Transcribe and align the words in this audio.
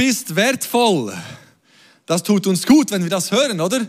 bist 0.00 0.34
wertvoll. 0.34 1.12
Das 2.06 2.22
tut 2.22 2.46
uns 2.46 2.66
gut, 2.66 2.90
wenn 2.90 3.02
wir 3.02 3.10
das 3.10 3.30
hören, 3.30 3.60
oder? 3.60 3.86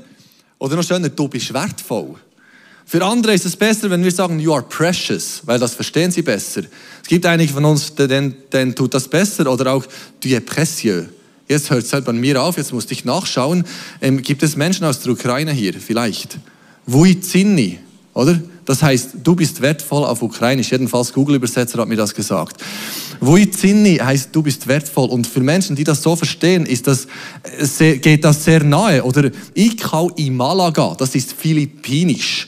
Oder 0.59 0.75
noch 0.75 0.83
schöner, 0.83 1.07
du 1.07 1.29
bist 1.29 1.53
wertvoll. 1.53 2.15
Für 2.85 3.05
andere 3.05 3.33
ist 3.33 3.45
es 3.45 3.55
besser, 3.55 3.89
wenn 3.89 4.03
wir 4.03 4.11
sagen, 4.11 4.37
you 4.37 4.53
are 4.53 4.61
precious, 4.61 5.41
weil 5.45 5.57
das 5.57 5.73
verstehen 5.73 6.11
sie 6.11 6.21
besser. 6.21 6.63
Es 7.01 7.07
gibt 7.07 7.25
einige 7.25 7.53
von 7.53 7.63
uns, 7.63 7.95
denen, 7.95 8.35
denen 8.51 8.75
tut 8.75 8.93
das 8.93 9.07
besser, 9.07 9.49
oder 9.49 9.71
auch, 9.71 9.85
tu 10.19 10.27
es 10.27 10.41
précieux. 10.41 11.05
Jetzt 11.47 11.69
hört 11.69 11.85
es 11.85 11.93
halt 11.93 12.03
bei 12.03 12.11
mir 12.11 12.43
auf, 12.43 12.57
jetzt 12.57 12.73
musste 12.73 12.91
ich 12.91 13.05
nachschauen. 13.05 13.63
Ähm, 14.01 14.21
gibt 14.21 14.43
es 14.43 14.57
Menschen 14.57 14.85
aus 14.85 14.99
der 14.99 15.13
Ukraine 15.13 15.53
hier? 15.53 15.75
Vielleicht. 15.75 16.39
Vuizinni, 16.85 17.79
oder? 18.13 18.39
Das 18.65 18.83
heißt, 18.83 19.15
du 19.23 19.35
bist 19.35 19.61
wertvoll 19.61 20.05
auf 20.05 20.21
Ukrainisch. 20.21 20.71
Jedenfalls 20.71 21.13
Google-Übersetzer 21.13 21.79
hat 21.79 21.87
mir 21.87 21.95
das 21.95 22.13
gesagt. 22.13 22.61
Vuizinni 23.19 23.97
heißt, 23.97 24.29
du 24.31 24.43
bist 24.43 24.67
wertvoll. 24.67 25.09
Und 25.09 25.27
für 25.27 25.39
Menschen, 25.39 25.75
die 25.75 25.83
das 25.83 26.01
so 26.01 26.15
verstehen, 26.15 26.65
ist 26.65 26.87
das, 26.87 27.07
sehr, 27.59 27.97
geht 27.97 28.23
das 28.23 28.43
sehr 28.43 28.63
nahe. 28.63 29.03
Oder 29.03 29.31
Ikau 29.55 30.11
i 30.17 30.29
Malaga, 30.29 30.95
das 30.97 31.15
ist 31.15 31.33
philippinisch. 31.33 32.47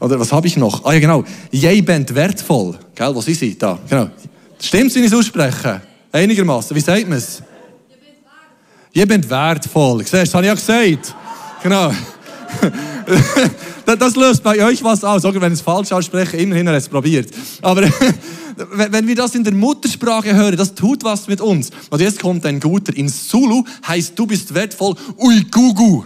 Oder 0.00 0.20
was 0.20 0.32
habe 0.32 0.46
ich 0.46 0.56
noch? 0.56 0.84
Ah 0.84 0.92
ja, 0.92 1.00
genau. 1.00 1.24
Jij 1.50 1.82
bent 1.82 2.14
wertvoll. 2.14 2.78
Gell, 2.94 3.14
was 3.14 3.26
ist 3.26 3.40
sie 3.40 3.58
da? 3.58 3.78
Genau. 3.88 4.10
Stimmt, 4.60 4.94
wenn 4.94 5.04
ich 5.04 5.12
es 5.12 5.18
ausspreche? 5.18 5.80
Einigermaßen. 6.12 6.76
Wie 6.76 6.80
sagt 6.80 7.08
man 7.08 7.18
es? 7.18 7.42
Ihr 8.92 9.06
bent 9.06 9.28
wertvoll. 9.28 10.00
Siehst 10.00 10.14
das 10.14 10.34
habe 10.34 10.44
ich 10.44 10.48
ja 10.48 10.54
gesagt. 10.54 11.14
Genau. 11.62 11.92
das 13.84 14.16
löst 14.16 14.42
bei 14.42 14.64
euch 14.64 14.82
was 14.82 15.04
aus. 15.04 15.22
Sogar 15.22 15.42
wenn 15.42 15.52
ich 15.52 15.58
es 15.58 15.64
falsch 15.64 15.92
ausspreche, 15.92 16.36
immerhin 16.36 16.68
hat 16.68 16.76
es 16.76 16.88
probiert. 16.88 17.28
Aber 17.62 17.82
wenn 18.56 19.06
wir 19.06 19.14
das 19.14 19.34
in 19.34 19.44
der 19.44 19.54
Muttersprache 19.54 20.34
hören, 20.34 20.56
das 20.56 20.74
tut 20.74 21.04
was 21.04 21.28
mit 21.28 21.40
uns. 21.40 21.70
Und 21.90 22.00
jetzt 22.00 22.20
kommt 22.20 22.44
ein 22.46 22.60
guter. 22.60 22.96
In 22.96 23.08
Zulu 23.08 23.64
heißt 23.86 24.18
du 24.18 24.26
bist 24.26 24.54
wertvoll 24.54 24.94
Uigugu. 25.16 26.04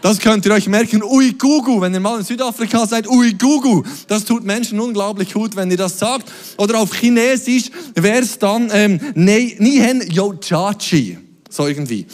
Das 0.00 0.20
könnt 0.20 0.46
ihr 0.46 0.52
euch 0.52 0.68
merken, 0.68 1.02
Uigugu, 1.02 1.80
wenn 1.80 1.92
ihr 1.92 1.98
mal 1.98 2.20
in 2.20 2.24
Südafrika 2.24 2.86
seid, 2.86 3.08
Uigugu. 3.08 3.82
Das 4.06 4.24
tut 4.24 4.44
Menschen 4.44 4.78
unglaublich 4.78 5.32
gut, 5.32 5.56
wenn 5.56 5.70
ihr 5.70 5.76
das 5.76 5.98
sagt. 5.98 6.30
Oder 6.56 6.78
auf 6.78 6.94
Chinesisch 6.94 7.70
wäre 7.96 8.20
es 8.20 8.38
dann 8.38 8.70
ähm, 8.72 9.00
Nihen 9.14 10.08
Yochachi. 10.08 11.18
So 11.50 11.66
irgendwie. 11.66 12.06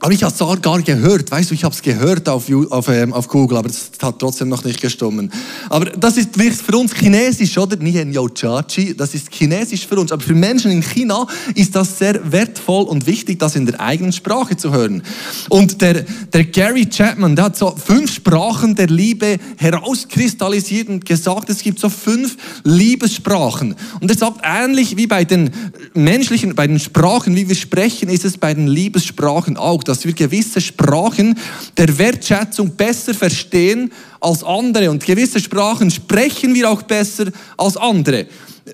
Aber 0.00 0.12
ich 0.12 0.22
habe 0.24 0.34
es 0.34 0.62
gar 0.62 0.82
gehört, 0.82 1.30
weißt 1.30 1.50
du, 1.50 1.54
ich 1.54 1.64
habe 1.64 1.74
es 1.74 1.82
gehört 1.82 2.28
auf, 2.28 2.50
auf, 2.70 2.88
ähm, 2.88 3.12
auf 3.12 3.28
Google, 3.28 3.58
aber 3.58 3.68
es 3.68 3.90
hat 4.00 4.18
trotzdem 4.18 4.48
noch 4.48 4.64
nicht 4.64 4.80
gestummen. 4.80 5.30
Aber 5.68 5.86
das 5.86 6.16
ist 6.16 6.30
für 6.36 6.76
uns 6.76 6.92
Chinesisch, 6.94 7.56
oder? 7.58 7.76
Nihen 7.76 8.12
Yao 8.12 8.28
Chachi, 8.28 8.96
das 8.96 9.14
ist 9.14 9.30
Chinesisch 9.32 9.86
für 9.86 10.00
uns. 10.00 10.10
Aber 10.10 10.22
für 10.22 10.34
Menschen 10.34 10.70
in 10.70 10.82
China 10.82 11.26
ist 11.54 11.76
das 11.76 11.98
sehr 11.98 12.32
wertvoll 12.32 12.84
und 12.84 13.06
wichtig, 13.06 13.38
das 13.38 13.54
in 13.54 13.66
der 13.66 13.80
eigenen 13.80 14.12
Sprache 14.12 14.56
zu 14.56 14.72
hören. 14.72 15.02
Und 15.48 15.80
der, 15.80 16.04
der 16.32 16.44
Gary 16.44 16.86
Chapman, 16.86 17.36
der 17.36 17.46
hat 17.46 17.56
so 17.56 17.74
fünf 17.76 18.12
Sprachen 18.12 18.74
der 18.74 18.88
Liebe 18.88 19.38
herauskristallisiert 19.56 20.88
und 20.88 21.04
gesagt, 21.04 21.48
es 21.50 21.62
gibt 21.62 21.78
so 21.78 21.88
fünf 21.88 22.36
Liebessprachen. 22.64 23.76
Und 24.00 24.10
er 24.10 24.16
sagt, 24.16 24.40
ähnlich 24.42 24.96
wie 24.96 25.06
bei 25.06 25.24
den 25.24 25.50
menschlichen, 25.94 26.54
bei 26.54 26.66
den 26.66 26.80
Sprachen, 26.80 27.36
wie 27.36 27.48
wir 27.48 27.56
sprechen, 27.56 28.08
ist 28.08 28.24
es 28.24 28.38
bei 28.38 28.52
den 28.52 28.66
Liebessprachen 28.66 29.56
auch 29.56 29.82
dass 29.92 30.06
wir 30.06 30.14
gewisse 30.14 30.58
Sprachen 30.58 31.38
der 31.76 31.98
Wertschätzung 31.98 32.74
besser 32.74 33.12
verstehen 33.12 33.92
als 34.20 34.42
andere. 34.42 34.90
Und 34.90 35.04
gewisse 35.04 35.38
Sprachen 35.38 35.90
sprechen 35.90 36.54
wir 36.54 36.70
auch 36.70 36.80
besser 36.80 37.26
als 37.58 37.76
andere. 37.76 38.26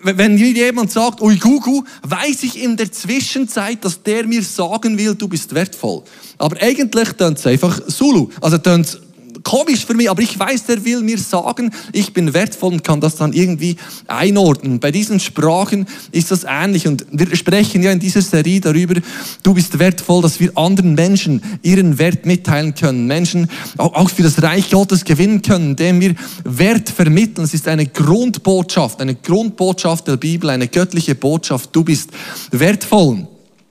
Wenn 0.02 0.36
mir 0.36 0.50
jemand 0.50 0.92
sagt, 0.92 1.20
ui 1.20 1.36
Gugu, 1.36 1.82
weiß 2.04 2.44
ich 2.44 2.62
in 2.62 2.76
der 2.76 2.92
Zwischenzeit, 2.92 3.84
dass 3.84 4.00
der 4.00 4.28
mir 4.28 4.44
sagen 4.44 4.96
will, 4.96 5.16
du 5.16 5.26
bist 5.26 5.52
wertvoll. 5.52 6.02
Aber 6.36 6.56
eigentlich 6.62 7.08
tönt 7.14 7.38
es 7.38 7.46
einfach 7.48 7.84
Zulu. 7.88 8.28
Also 8.40 8.58
tönt 8.58 9.00
komisch 9.48 9.86
für 9.86 9.94
mich, 9.94 10.10
aber 10.10 10.20
ich 10.20 10.38
weiß, 10.38 10.66
der 10.66 10.84
will 10.84 11.00
mir 11.00 11.16
sagen, 11.16 11.70
ich 11.92 12.12
bin 12.12 12.34
wertvoll 12.34 12.74
und 12.74 12.84
kann 12.84 13.00
das 13.00 13.16
dann 13.16 13.32
irgendwie 13.32 13.76
einordnen. 14.06 14.78
Bei 14.78 14.90
diesen 14.90 15.20
Sprachen 15.20 15.86
ist 16.12 16.30
das 16.30 16.44
ähnlich 16.46 16.86
und 16.86 17.06
wir 17.10 17.34
sprechen 17.34 17.82
ja 17.82 17.90
in 17.90 17.98
dieser 17.98 18.20
Serie 18.20 18.60
darüber, 18.60 19.00
du 19.42 19.54
bist 19.54 19.78
wertvoll, 19.78 20.20
dass 20.20 20.38
wir 20.38 20.52
anderen 20.54 20.92
Menschen 20.92 21.42
ihren 21.62 21.98
Wert 21.98 22.26
mitteilen 22.26 22.74
können, 22.74 23.06
Menschen 23.06 23.48
auch 23.78 24.10
für 24.10 24.22
das 24.22 24.42
Reich 24.42 24.68
Gottes 24.68 25.02
gewinnen 25.02 25.40
können, 25.40 25.70
indem 25.70 26.02
wir 26.02 26.14
Wert 26.44 26.90
vermitteln. 26.90 27.44
Es 27.44 27.54
ist 27.54 27.68
eine 27.68 27.86
Grundbotschaft, 27.86 29.00
eine 29.00 29.14
Grundbotschaft 29.14 30.08
der 30.08 30.18
Bibel, 30.18 30.50
eine 30.50 30.68
göttliche 30.68 31.14
Botschaft, 31.14 31.70
du 31.72 31.84
bist 31.84 32.10
wertvoll. 32.50 33.26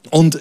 Und 0.10 0.40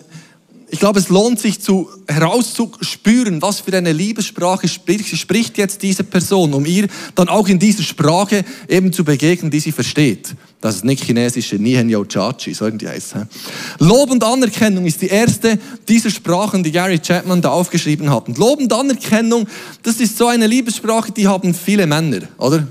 ich 0.68 0.80
glaube, 0.80 0.98
es 0.98 1.08
lohnt 1.08 1.38
sich 1.38 1.60
zu, 1.60 1.88
herauszuspüren, 2.08 3.40
was 3.40 3.60
für 3.60 3.76
eine 3.76 3.92
Liebessprache 3.92 4.66
spricht, 4.66 5.16
spricht 5.16 5.58
jetzt 5.58 5.82
diese 5.82 6.02
Person, 6.02 6.54
um 6.54 6.66
ihr 6.66 6.88
dann 7.14 7.28
auch 7.28 7.48
in 7.48 7.58
dieser 7.58 7.82
Sprache 7.82 8.44
eben 8.68 8.92
zu 8.92 9.04
begegnen, 9.04 9.50
die 9.50 9.60
sie 9.60 9.72
versteht. 9.72 10.34
Das 10.60 10.76
ist 10.76 10.84
nicht 10.84 11.04
chinesische 11.04 11.56
Nihen 11.56 11.90
Yo 11.90 12.04
Chachi, 12.04 12.54
so 12.54 12.64
irgendwie 12.64 12.88
heißt 12.88 13.14
es. 13.14 13.86
Lob 13.86 14.10
und 14.10 14.24
Anerkennung 14.24 14.86
ist 14.86 15.02
die 15.02 15.08
erste 15.08 15.58
dieser 15.86 16.10
Sprachen, 16.10 16.64
die 16.64 16.72
Gary 16.72 16.98
Chapman 16.98 17.42
da 17.42 17.50
aufgeschrieben 17.50 18.10
hat. 18.10 18.26
Und 18.26 18.38
Lob 18.38 18.58
und 18.58 18.72
Anerkennung, 18.72 19.46
das 19.82 19.96
ist 19.96 20.16
so 20.16 20.28
eine 20.28 20.46
Liebessprache, 20.46 21.12
die 21.12 21.28
haben 21.28 21.52
viele 21.52 21.86
Männer, 21.86 22.20
oder? 22.38 22.66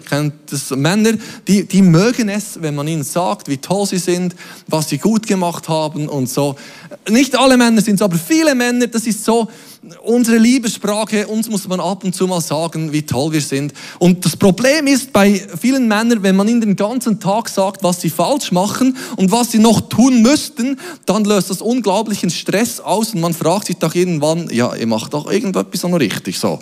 Das 0.50 0.72
Männer, 0.72 1.14
die, 1.48 1.68
die 1.68 1.84
mögen 1.84 2.28
es, 2.30 2.60
wenn 2.60 2.74
man 2.74 2.88
ihnen 2.88 3.04
sagt, 3.04 3.48
wie 3.48 3.58
toll 3.58 3.86
sie 3.86 4.00
sind, 4.00 4.36
was 4.68 4.90
sie 4.90 4.98
gut 4.98 5.28
gemacht 5.28 5.70
haben 5.70 6.10
und 6.10 6.28
so. 6.28 6.56
Nicht 7.10 7.38
alle 7.38 7.56
Männer 7.56 7.82
sind 7.82 8.00
so, 8.00 8.06
aber 8.06 8.18
viele 8.18 8.56
Männer, 8.56 8.88
das 8.88 9.06
ist 9.06 9.24
so, 9.24 9.48
unsere 10.04 10.38
Liebessprache, 10.38 11.28
uns 11.28 11.50
muss 11.50 11.68
man 11.68 11.80
ab 11.80 12.04
und 12.04 12.16
zu 12.16 12.28
mal 12.28 12.42
sagen, 12.42 12.92
wie 12.92 13.04
toll 13.04 13.32
wir 13.34 13.42
sind. 13.42 13.74
Und 14.00 14.26
das 14.26 14.36
Problem 14.36 14.88
ist 14.88 15.14
bei 15.14 15.42
vielen 15.60 15.88
Männern, 15.88 16.24
wenn 16.24 16.36
man 16.36 16.48
ihnen 16.48 16.62
den 16.62 16.76
ganzen 16.76 17.20
Tag 17.20 17.50
sagt, 17.50 17.75
was 17.84 18.02
sie 18.02 18.10
falsch 18.10 18.52
machen 18.52 18.98
und 19.16 19.32
was 19.32 19.52
sie 19.52 19.60
noch 19.60 19.82
tun 19.90 20.22
müssten, 20.22 20.80
dann 21.06 21.26
löst 21.26 21.50
das 21.50 21.62
unglaublichen 21.62 22.30
Stress 22.30 22.80
aus 22.80 23.14
und 23.14 23.22
man 23.22 23.34
fragt 23.34 23.68
sich 23.68 23.78
doch 23.78 23.96
irgendwann, 23.96 24.50
ja, 24.52 24.76
ihr 24.76 24.88
macht 24.88 25.14
doch 25.14 25.32
irgendetwas 25.32 25.84
noch 25.84 26.00
richtig 26.00 26.40
so. 26.40 26.60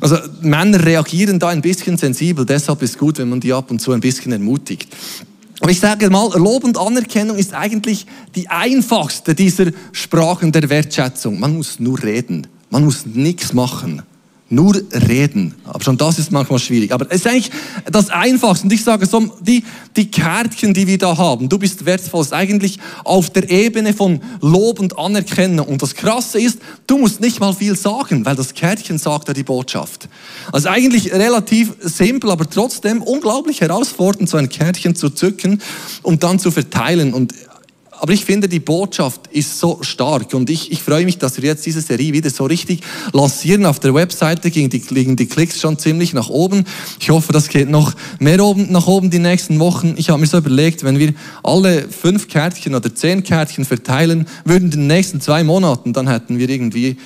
Also 0.00 0.16
Männer 0.40 0.84
reagieren 0.84 1.38
da 1.38 1.48
ein 1.48 1.62
bisschen 1.62 1.96
sensibel, 1.96 2.44
deshalb 2.44 2.82
ist 2.82 2.98
gut, 2.98 3.18
wenn 3.18 3.28
man 3.28 3.40
die 3.40 3.52
ab 3.52 3.70
und 3.70 3.80
zu 3.80 3.92
ein 3.92 4.00
bisschen 4.00 4.32
ermutigt. 4.32 4.88
Aber 5.60 5.70
ich 5.70 5.80
sage 5.80 6.10
mal, 6.10 6.30
Lob 6.38 6.64
und 6.64 6.76
Anerkennung 6.76 7.36
ist 7.36 7.54
eigentlich 7.54 8.06
die 8.34 8.48
einfachste 8.48 9.34
dieser 9.34 9.66
Sprachen 9.92 10.52
der 10.52 10.68
Wertschätzung. 10.68 11.40
Man 11.40 11.56
muss 11.56 11.80
nur 11.80 12.02
reden. 12.02 12.46
Man 12.70 12.84
muss 12.84 13.06
nichts 13.06 13.52
machen. 13.52 14.02
Nur 14.48 14.80
reden. 14.92 15.56
Aber 15.64 15.82
schon 15.82 15.96
das 15.96 16.20
ist 16.20 16.30
manchmal 16.30 16.60
schwierig. 16.60 16.92
Aber 16.92 17.06
es 17.10 17.22
ist 17.22 17.26
eigentlich 17.26 17.50
das 17.84 18.10
Einfachste. 18.10 18.66
Und 18.66 18.72
ich 18.72 18.84
sage 18.84 19.04
so, 19.06 19.20
die, 19.40 19.64
die 19.96 20.08
Kärtchen, 20.08 20.72
die 20.72 20.86
wir 20.86 20.98
da 20.98 21.16
haben, 21.16 21.48
du 21.48 21.58
bist 21.58 21.84
wertvoll, 21.84 22.20
ist 22.22 22.32
eigentlich 22.32 22.78
auf 23.02 23.30
der 23.30 23.50
Ebene 23.50 23.92
von 23.92 24.20
Lob 24.40 24.78
und 24.78 24.96
Anerkennung. 24.98 25.66
Und 25.66 25.82
das 25.82 25.96
Krasse 25.96 26.40
ist, 26.40 26.60
du 26.86 26.96
musst 26.96 27.20
nicht 27.20 27.40
mal 27.40 27.54
viel 27.54 27.74
sagen, 27.74 28.24
weil 28.24 28.36
das 28.36 28.54
Kärtchen 28.54 28.98
sagt 28.98 29.26
ja 29.26 29.34
die 29.34 29.42
Botschaft. 29.42 30.08
Also 30.52 30.68
eigentlich 30.68 31.12
relativ 31.12 31.72
simpel, 31.80 32.30
aber 32.30 32.48
trotzdem 32.48 33.02
unglaublich 33.02 33.62
herausfordernd, 33.62 34.28
so 34.28 34.36
ein 34.36 34.48
Kärtchen 34.48 34.94
zu 34.94 35.10
zücken 35.10 35.60
und 36.02 36.22
dann 36.22 36.38
zu 36.38 36.52
verteilen. 36.52 37.14
Und 37.14 37.34
aber 38.00 38.12
ich 38.12 38.24
finde, 38.24 38.48
die 38.48 38.60
Botschaft 38.60 39.28
ist 39.28 39.58
so 39.58 39.78
stark 39.82 40.34
und 40.34 40.50
ich, 40.50 40.72
ich 40.72 40.82
freue 40.82 41.04
mich, 41.04 41.18
dass 41.18 41.40
wir 41.40 41.48
jetzt 41.48 41.64
diese 41.66 41.80
Serie 41.80 42.12
wieder 42.12 42.30
so 42.30 42.44
richtig 42.44 42.80
lancieren. 43.12 43.66
Auf 43.66 43.80
der 43.80 43.94
Webseite 43.94 44.48
liegen 44.48 44.70
die, 44.70 44.82
liegen 44.90 45.16
die 45.16 45.26
Klicks 45.26 45.60
schon 45.60 45.78
ziemlich 45.78 46.12
nach 46.12 46.28
oben. 46.28 46.64
Ich 47.00 47.10
hoffe, 47.10 47.32
das 47.32 47.48
geht 47.48 47.68
noch 47.68 47.94
mehr 48.18 48.42
oben, 48.44 48.70
nach 48.70 48.86
oben 48.86 49.10
die 49.10 49.18
nächsten 49.18 49.58
Wochen. 49.58 49.94
Ich 49.96 50.10
habe 50.10 50.20
mir 50.20 50.26
so 50.26 50.38
überlegt, 50.38 50.84
wenn 50.84 50.98
wir 50.98 51.14
alle 51.42 51.88
fünf 51.88 52.28
Kärtchen 52.28 52.74
oder 52.74 52.94
zehn 52.94 53.22
Kärtchen 53.22 53.64
verteilen 53.64 54.26
würden 54.44 54.66
in 54.66 54.70
den 54.70 54.86
nächsten 54.86 55.20
zwei 55.20 55.44
Monaten, 55.44 55.92
dann 55.92 56.08
hätten 56.08 56.38
wir 56.38 56.48
irgendwie 56.48 56.96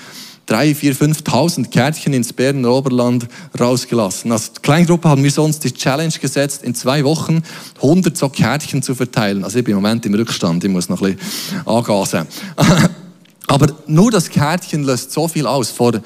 drei, 0.50 0.75
vier, 0.75 0.97
5.000 0.97 1.70
Kärtchen 1.70 2.12
ins 2.12 2.32
Berner 2.32 2.73
Oberland 2.73 3.29
rausgelassen. 3.58 4.32
Als 4.32 4.50
Kleingruppe 4.61 5.08
haben 5.08 5.23
wir 5.23 5.31
sonst 5.31 5.62
die 5.62 5.73
Challenge 5.73 6.12
gesetzt, 6.20 6.64
in 6.64 6.75
zwei 6.75 7.05
Wochen 7.05 7.43
100 7.76 8.17
so 8.17 8.29
Kärtchen 8.29 8.82
zu 8.82 8.97
verteilen. 8.97 9.44
Also 9.44 9.61
ich 9.61 9.64
bin 9.64 9.76
im 9.76 9.82
Moment 9.82 10.05
im 10.06 10.14
Rückstand, 10.14 10.64
ich 10.64 10.70
muss 10.70 10.88
noch 10.88 11.00
ein 11.02 11.14
bisschen 11.14 11.67
angasen. 11.67 12.26
Aber 13.47 13.69
nur 13.87 14.11
das 14.11 14.29
Kärtchen 14.29 14.82
löst 14.82 15.12
so 15.12 15.29
viel 15.29 15.47
aus. 15.47 15.70
Vor 15.70 16.00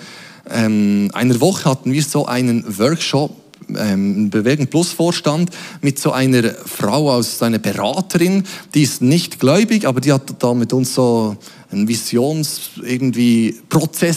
ähm, 0.51 1.11
einer 1.15 1.41
Woche 1.41 1.65
hatten 1.65 1.93
wir 1.93 2.03
so 2.03 2.27
einen 2.27 2.79
Workshop 2.79 3.35
ähm, 3.79 4.29
Bewegen 4.29 4.67
Plus 4.67 4.93
Vorstand 4.93 5.51
mit 5.81 5.99
so 5.99 6.13
einer 6.13 6.43
Frau 6.67 7.11
aus, 7.11 7.39
so 7.39 7.47
einer 7.47 7.59
Beraterin, 7.59 8.45
die 8.75 8.83
ist 8.83 9.01
nicht 9.01 9.41
gläubig, 9.41 9.87
aber 9.87 10.03
die 10.03 10.13
hat 10.13 10.35
da 10.39 10.53
mit 10.53 10.75
uns 10.75 10.95
so 10.95 11.37
einen 11.75 11.89
Visions 11.89 12.71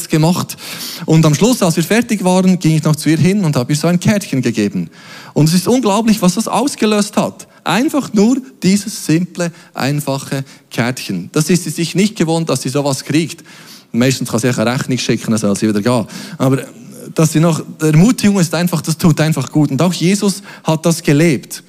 gemacht. 0.09 0.57
Und 1.06 1.25
am 1.25 1.36
Schluss, 1.36 1.62
als 1.62 1.75
wir 1.75 1.83
fertig 1.83 2.24
waren, 2.24 2.59
ging 2.59 2.75
ich 2.75 2.83
noch 2.83 2.95
zu 2.95 3.09
ihr 3.09 3.18
hin 3.18 3.44
und 3.44 3.56
habe 3.56 3.74
ihr 3.74 3.77
so 3.77 3.88
ein 3.88 4.00
Kärtchen 4.00 4.42
gegeben. 4.42 4.89
Und 5.33 5.50
es 5.50 5.56
ist 5.56 5.68
unglaublich, 5.68 6.21
was 6.21 6.36
das 6.36 6.48
ausgelöst 6.48 7.18
hat. 7.18 7.48
Einfach 7.63 8.13
nur 8.13 8.38
dieses 8.63 9.06
simple, 9.06 9.51
einfache 9.74 10.45
Kärtchen. 10.69 11.30
Das 11.33 11.50
ist 11.50 11.65
sie 11.65 11.69
sich 11.69 11.95
nicht 11.95 12.15
gewohnt, 12.15 12.50
dass 12.50 12.62
sie 12.62 12.69
sowas 12.69 13.04
kriegt. 13.04 13.44
Meistens 13.92 14.30
kann 14.30 14.39
sie 14.39 14.50
eine 14.50 14.74
Rechnung 14.74 14.98
schicken, 14.98 15.31
dann 15.31 15.39
soll 15.39 15.56
sie 15.56 15.68
wieder 15.68 15.81
gehen. 15.81 16.07
Aber 16.38 16.65
dass 17.13 17.33
sie 17.33 17.39
noch, 17.39 17.62
die 17.81 17.86
Ermutigung 17.86 18.39
ist 18.39 18.54
einfach, 18.54 18.81
das 18.81 18.98
tut 18.98 19.19
einfach 19.19 19.51
gut. 19.51 19.71
Und 19.71 19.81
auch 19.81 19.94
Jesus 19.94 20.42
hat 20.63 20.86
das 20.86 21.01
gelebt. 21.01 21.63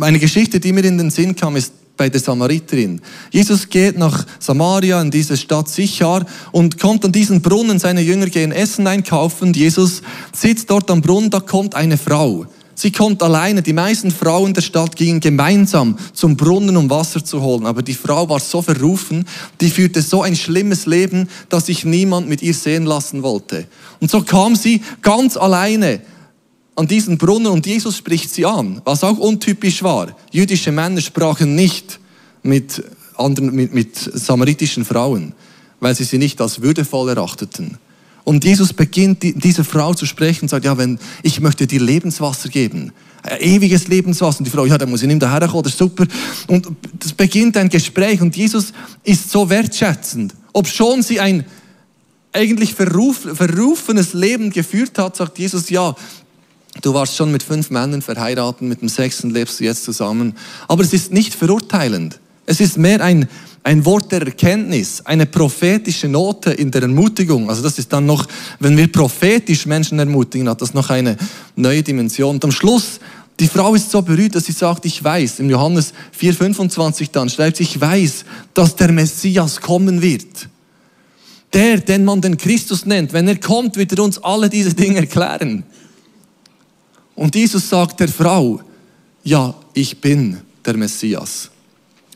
Eine 0.00 0.18
Geschichte, 0.18 0.60
die 0.60 0.72
mir 0.72 0.84
in 0.84 0.98
den 0.98 1.10
Sinn 1.10 1.34
kam, 1.36 1.56
ist 1.56 1.72
bei 1.96 2.08
der 2.08 2.20
Samariterin. 2.20 3.00
Jesus 3.30 3.68
geht 3.68 3.98
nach 3.98 4.26
Samaria 4.38 5.00
in 5.00 5.10
diese 5.10 5.36
Stadt 5.36 5.68
Sichar 5.68 6.24
und 6.50 6.78
kommt 6.78 7.04
an 7.04 7.12
diesen 7.12 7.42
Brunnen. 7.42 7.78
Seine 7.78 8.00
Jünger 8.00 8.26
gehen 8.26 8.52
Essen 8.52 8.86
einkaufen. 8.86 9.52
Jesus 9.52 10.02
sitzt 10.32 10.70
dort 10.70 10.90
am 10.90 11.02
Brunnen, 11.02 11.30
da 11.30 11.40
kommt 11.40 11.74
eine 11.74 11.98
Frau. 11.98 12.46
Sie 12.74 12.90
kommt 12.90 13.22
alleine. 13.22 13.62
Die 13.62 13.72
meisten 13.72 14.10
Frauen 14.10 14.54
der 14.54 14.62
Stadt 14.62 14.96
gingen 14.96 15.20
gemeinsam 15.20 15.96
zum 16.14 16.36
Brunnen, 16.36 16.76
um 16.76 16.90
Wasser 16.90 17.24
zu 17.24 17.42
holen. 17.42 17.66
Aber 17.66 17.82
die 17.82 17.94
Frau 17.94 18.28
war 18.28 18.40
so 18.40 18.62
verrufen, 18.62 19.26
die 19.60 19.70
führte 19.70 20.02
so 20.02 20.22
ein 20.22 20.34
schlimmes 20.34 20.86
Leben, 20.86 21.28
dass 21.48 21.66
sich 21.66 21.84
niemand 21.84 22.28
mit 22.28 22.42
ihr 22.42 22.54
sehen 22.54 22.84
lassen 22.84 23.22
wollte. 23.22 23.66
Und 24.00 24.10
so 24.10 24.22
kam 24.22 24.56
sie 24.56 24.82
ganz 25.02 25.36
alleine 25.36 26.00
an 26.74 26.86
diesen 26.86 27.18
Brunnen 27.18 27.52
und 27.52 27.66
Jesus 27.66 27.96
spricht 27.96 28.30
sie 28.32 28.46
an, 28.46 28.80
was 28.84 29.04
auch 29.04 29.18
untypisch 29.18 29.82
war. 29.82 30.16
Jüdische 30.30 30.72
Männer 30.72 31.00
sprachen 31.00 31.54
nicht 31.54 32.00
mit, 32.42 32.82
anderen, 33.16 33.54
mit, 33.54 33.74
mit 33.74 33.96
samaritischen 33.96 34.84
Frauen, 34.84 35.34
weil 35.80 35.94
sie 35.94 36.04
sie 36.04 36.18
nicht 36.18 36.40
als 36.40 36.62
würdevoll 36.62 37.10
erachteten. 37.10 37.78
Und 38.24 38.44
Jesus 38.44 38.72
beginnt 38.72 39.22
diese 39.22 39.64
Frau 39.64 39.94
zu 39.94 40.06
sprechen 40.06 40.44
und 40.44 40.48
sagt, 40.48 40.64
ja, 40.64 40.78
wenn 40.78 40.98
ich 41.22 41.40
möchte 41.40 41.66
dir 41.66 41.80
Lebenswasser 41.80 42.48
geben, 42.48 42.92
ein 43.22 43.40
ewiges 43.40 43.88
Lebenswasser. 43.88 44.40
Und 44.40 44.46
die 44.46 44.50
Frau, 44.50 44.64
ja, 44.64 44.78
da 44.78 44.86
muss 44.86 45.02
ich 45.02 45.08
nicht 45.08 45.22
daher 45.22 45.46
kommen, 45.48 45.64
das 45.64 45.72
ist 45.72 45.78
super. 45.78 46.06
Und 46.46 46.68
es 47.04 47.12
beginnt 47.12 47.56
ein 47.56 47.68
Gespräch 47.68 48.20
und 48.20 48.36
Jesus 48.36 48.72
ist 49.04 49.30
so 49.30 49.48
wertschätzend. 49.48 50.34
Ob 50.52 50.66
schon 50.66 51.02
sie 51.02 51.20
ein 51.20 51.44
eigentlich 52.32 52.74
verruf, 52.74 53.28
verrufenes 53.34 54.14
Leben 54.14 54.50
geführt 54.50 54.98
hat, 54.98 55.16
sagt 55.16 55.38
Jesus, 55.38 55.68
ja, 55.68 55.94
Du 56.80 56.94
warst 56.94 57.16
schon 57.16 57.30
mit 57.30 57.42
fünf 57.42 57.70
Männern 57.70 58.00
verheiratet, 58.00 58.62
mit 58.62 58.80
dem 58.80 58.88
sechsten 58.88 59.30
lebst 59.30 59.60
du 59.60 59.64
jetzt 59.64 59.84
zusammen. 59.84 60.34
Aber 60.68 60.82
es 60.82 60.92
ist 60.92 61.12
nicht 61.12 61.34
verurteilend. 61.34 62.18
Es 62.46 62.60
ist 62.60 62.78
mehr 62.78 63.02
ein, 63.02 63.28
ein 63.62 63.84
Wort 63.84 64.10
der 64.10 64.22
Erkenntnis, 64.22 65.02
eine 65.04 65.26
prophetische 65.26 66.08
Note 66.08 66.50
in 66.52 66.70
der 66.70 66.82
Ermutigung. 66.82 67.50
Also 67.50 67.62
das 67.62 67.78
ist 67.78 67.92
dann 67.92 68.06
noch, 68.06 68.26
wenn 68.58 68.76
wir 68.76 68.90
prophetisch 68.90 69.66
Menschen 69.66 69.98
ermutigen, 69.98 70.48
hat 70.48 70.62
das 70.62 70.74
noch 70.74 70.90
eine 70.90 71.16
neue 71.56 71.82
Dimension. 71.82 72.36
Und 72.36 72.44
am 72.44 72.52
Schluss, 72.52 72.98
die 73.38 73.48
Frau 73.48 73.74
ist 73.74 73.90
so 73.90 74.02
berührt, 74.02 74.34
dass 74.34 74.46
sie 74.46 74.52
sagt, 74.52 74.86
ich 74.86 75.04
weiß, 75.04 75.40
im 75.40 75.50
Johannes 75.50 75.92
4,25 76.18 77.10
dann 77.12 77.28
schreibt 77.28 77.58
sie, 77.58 77.64
ich 77.64 77.80
weiß, 77.80 78.24
dass 78.54 78.76
der 78.76 78.90
Messias 78.90 79.60
kommen 79.60 80.00
wird. 80.00 80.48
Der, 81.52 81.78
den 81.78 82.04
man 82.04 82.22
den 82.22 82.38
Christus 82.38 82.86
nennt, 82.86 83.12
wenn 83.12 83.28
er 83.28 83.38
kommt, 83.38 83.76
wird 83.76 83.92
er 83.92 84.02
uns 84.02 84.18
alle 84.18 84.48
diese 84.48 84.72
Dinge 84.74 85.00
erklären. 85.00 85.64
Und 87.14 87.34
Jesus 87.34 87.68
sagt 87.68 88.00
der 88.00 88.08
Frau, 88.08 88.60
ja, 89.22 89.54
ich 89.74 90.00
bin 90.00 90.40
der 90.64 90.76
Messias. 90.76 91.50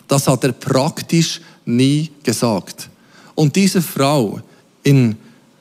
Das 0.08 0.26
hat 0.28 0.44
er 0.44 0.52
praktisch 0.52 1.40
nie 1.64 2.10
gesagt. 2.22 2.88
Und 3.34 3.54
diese 3.54 3.82
Frau 3.82 4.40
in 4.82 5.16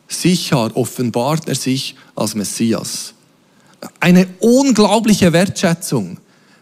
Sichar 0.07 0.75
offenbart 0.75 1.47
er 1.47 1.55
sich 1.55 1.95
als 2.15 2.35
Messias. 2.35 3.13
Eine 3.99 4.27
unglaubliche 4.39 5.31
Wertschätzung. 5.33 6.17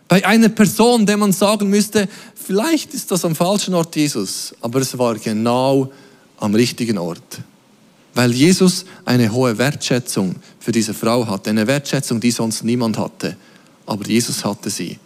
Bei 0.07 0.25
einer 0.25 0.49
Person, 0.49 1.05
der 1.05 1.17
man 1.17 1.31
sagen 1.31 1.69
müsste, 1.69 2.07
vielleicht 2.35 2.93
ist 2.93 3.11
das 3.11 3.25
am 3.25 3.35
falschen 3.35 3.73
Ort 3.73 3.95
Jesus, 3.95 4.53
aber 4.61 4.81
es 4.81 4.97
war 4.97 5.15
genau 5.15 5.91
am 6.37 6.55
richtigen 6.55 6.97
Ort 6.97 7.39
weil 8.13 8.31
Jesus 8.31 8.85
eine 9.05 9.31
hohe 9.31 9.57
Wertschätzung 9.57 10.35
für 10.59 10.71
diese 10.71 10.93
Frau 10.93 11.27
hatte, 11.27 11.49
eine 11.49 11.67
Wertschätzung, 11.67 12.19
die 12.19 12.31
sonst 12.31 12.63
niemand 12.63 12.97
hatte. 12.97 13.35
Aber 13.85 14.05
Jesus 14.05 14.45
hatte 14.45 14.69
sie. 14.69 14.99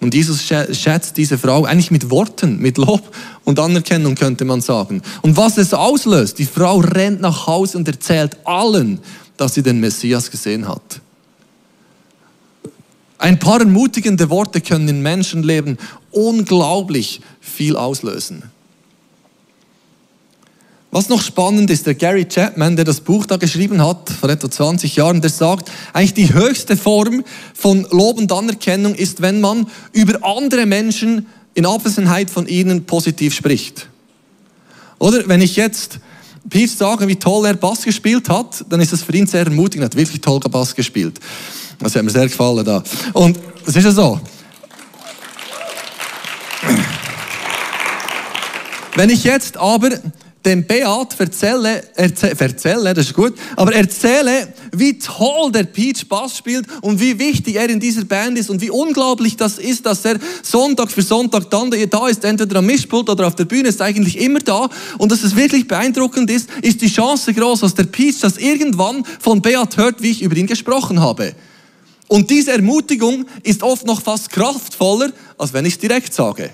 Und 0.00 0.14
Jesus 0.14 0.42
schätzt 0.42 1.16
diese 1.16 1.38
Frau 1.38 1.64
eigentlich 1.64 1.92
mit 1.92 2.10
Worten, 2.10 2.58
mit 2.58 2.76
Lob 2.76 3.14
und 3.44 3.60
Anerkennung 3.60 4.16
könnte 4.16 4.44
man 4.44 4.60
sagen. 4.60 5.00
Und 5.22 5.36
was 5.36 5.58
es 5.58 5.72
auslöst, 5.72 6.38
die 6.40 6.44
Frau 6.44 6.78
rennt 6.78 7.20
nach 7.20 7.46
Hause 7.46 7.78
und 7.78 7.86
erzählt 7.86 8.36
allen, 8.44 8.98
dass 9.36 9.54
sie 9.54 9.62
den 9.62 9.78
Messias 9.78 10.30
gesehen 10.30 10.66
hat. 10.66 11.00
Ein 13.18 13.38
paar 13.38 13.60
ermutigende 13.60 14.28
Worte 14.28 14.60
können 14.60 14.88
in 14.88 15.02
Menschenleben 15.02 15.78
unglaublich 16.10 17.20
viel 17.40 17.76
auslösen. 17.76 18.42
Was 20.94 21.08
noch 21.08 21.22
spannend 21.22 21.70
ist, 21.70 21.86
der 21.86 21.94
Gary 21.94 22.26
Chapman, 22.26 22.76
der 22.76 22.84
das 22.84 23.00
Buch 23.00 23.24
da 23.24 23.38
geschrieben 23.38 23.82
hat, 23.82 24.10
vor 24.10 24.28
etwa 24.28 24.50
20 24.50 24.94
Jahren, 24.94 25.22
der 25.22 25.30
sagt, 25.30 25.70
eigentlich 25.94 26.12
die 26.12 26.34
höchste 26.34 26.76
Form 26.76 27.24
von 27.54 27.86
Lob 27.90 28.18
und 28.18 28.30
Anerkennung 28.30 28.94
ist, 28.94 29.22
wenn 29.22 29.40
man 29.40 29.66
über 29.92 30.22
andere 30.22 30.66
Menschen 30.66 31.28
in 31.54 31.64
Abwesenheit 31.64 32.28
von 32.28 32.46
ihnen 32.46 32.84
positiv 32.84 33.34
spricht. 33.34 33.88
Oder 34.98 35.26
wenn 35.28 35.40
ich 35.40 35.56
jetzt 35.56 35.98
Pete 36.50 36.70
sage, 36.70 37.08
wie 37.08 37.16
toll 37.16 37.46
er 37.46 37.54
Bass 37.54 37.84
gespielt 37.84 38.28
hat, 38.28 38.62
dann 38.68 38.80
ist 38.80 38.92
das 38.92 39.02
für 39.02 39.16
ihn 39.16 39.26
sehr 39.26 39.46
ermutigend. 39.46 39.84
Er 39.84 39.86
hat 39.86 39.96
wirklich 39.96 40.20
toll 40.20 40.40
Bass 40.40 40.74
gespielt. 40.74 41.18
Das 41.78 41.96
hat 41.96 42.02
mir 42.02 42.10
sehr 42.10 42.28
gefallen 42.28 42.66
da. 42.66 42.84
Und 43.14 43.38
es 43.64 43.74
ist 43.74 43.84
ja 43.84 43.92
so. 43.92 44.20
Wenn 48.94 49.08
ich 49.08 49.24
jetzt 49.24 49.56
aber 49.56 49.88
dem 50.44 50.64
Beat 50.66 51.18
erzähle, 51.18 51.82
erzähle, 51.94 52.94
das 52.94 53.06
ist 53.06 53.14
gut, 53.14 53.34
aber 53.56 53.74
erzähle, 53.74 54.52
wie 54.72 54.98
toll 54.98 55.52
der 55.52 55.64
Peach 55.64 56.08
Bass 56.08 56.36
spielt 56.36 56.66
und 56.80 57.00
wie 57.00 57.18
wichtig 57.18 57.56
er 57.56 57.68
in 57.68 57.78
dieser 57.78 58.04
Band 58.04 58.38
ist 58.38 58.50
und 58.50 58.60
wie 58.60 58.70
unglaublich 58.70 59.36
das 59.36 59.58
ist, 59.58 59.86
dass 59.86 60.04
er 60.04 60.18
Sonntag 60.42 60.90
für 60.90 61.02
Sonntag 61.02 61.48
dann 61.50 61.70
da 61.70 62.08
ist, 62.08 62.24
entweder 62.24 62.58
am 62.58 62.66
Mischpult 62.66 63.08
oder 63.08 63.26
auf 63.26 63.36
der 63.36 63.44
Bühne, 63.44 63.68
ist 63.68 63.80
eigentlich 63.80 64.20
immer 64.20 64.40
da 64.40 64.68
und 64.98 65.12
dass 65.12 65.22
es 65.22 65.36
wirklich 65.36 65.68
beeindruckend 65.68 66.30
ist, 66.30 66.48
ist 66.62 66.80
die 66.82 66.92
Chance 66.92 67.32
groß, 67.32 67.60
dass 67.60 67.74
der 67.74 67.84
Peach 67.84 68.20
das 68.20 68.36
irgendwann 68.36 69.04
von 69.20 69.40
Beat 69.42 69.76
hört, 69.76 70.02
wie 70.02 70.10
ich 70.10 70.22
über 70.22 70.36
ihn 70.36 70.46
gesprochen 70.46 71.00
habe. 71.00 71.34
Und 72.08 72.30
diese 72.30 72.52
Ermutigung 72.52 73.26
ist 73.42 73.62
oft 73.62 73.86
noch 73.86 74.02
fast 74.02 74.30
kraftvoller, 74.30 75.12
als 75.38 75.52
wenn 75.52 75.64
ich 75.64 75.74
es 75.74 75.78
direkt 75.78 76.12
sage. 76.12 76.50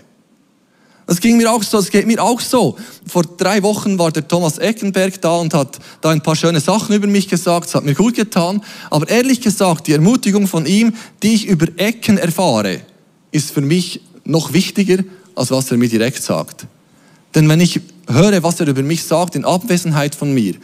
Das 1.08 1.22
ging 1.22 1.38
mir 1.38 1.50
auch 1.50 1.62
so, 1.62 1.78
es 1.78 1.90
geht 1.90 2.06
mir 2.06 2.22
auch 2.22 2.38
so. 2.38 2.76
Vor 3.06 3.22
drei 3.22 3.62
Wochen 3.62 3.98
war 3.98 4.12
der 4.12 4.28
Thomas 4.28 4.58
Eckenberg 4.58 5.18
da 5.22 5.36
und 5.36 5.54
hat 5.54 5.78
da 6.02 6.10
ein 6.10 6.20
paar 6.20 6.36
schöne 6.36 6.60
Sachen 6.60 6.94
über 6.94 7.06
mich 7.06 7.28
gesagt. 7.28 7.68
Es 7.68 7.74
hat 7.74 7.82
mir 7.82 7.94
gut 7.94 8.14
getan. 8.14 8.62
Aber 8.90 9.08
ehrlich 9.08 9.40
gesagt, 9.40 9.86
die 9.86 9.94
Ermutigung 9.94 10.46
von 10.46 10.66
ihm, 10.66 10.92
die 11.22 11.32
ich 11.32 11.46
über 11.46 11.66
Ecken 11.78 12.18
erfahre, 12.18 12.82
ist 13.32 13.52
für 13.52 13.62
mich 13.62 14.02
noch 14.24 14.52
wichtiger, 14.52 15.02
als 15.34 15.50
was 15.50 15.70
er 15.70 15.78
mir 15.78 15.88
direkt 15.88 16.22
sagt. 16.22 16.66
Denn 17.34 17.48
wenn 17.48 17.62
ich 17.62 17.80
höre, 18.06 18.42
was 18.42 18.60
er 18.60 18.68
über 18.68 18.82
mich 18.82 19.02
sagt, 19.02 19.34
in 19.34 19.46
Abwesenheit 19.46 20.14
von 20.14 20.34
mir, 20.34 20.56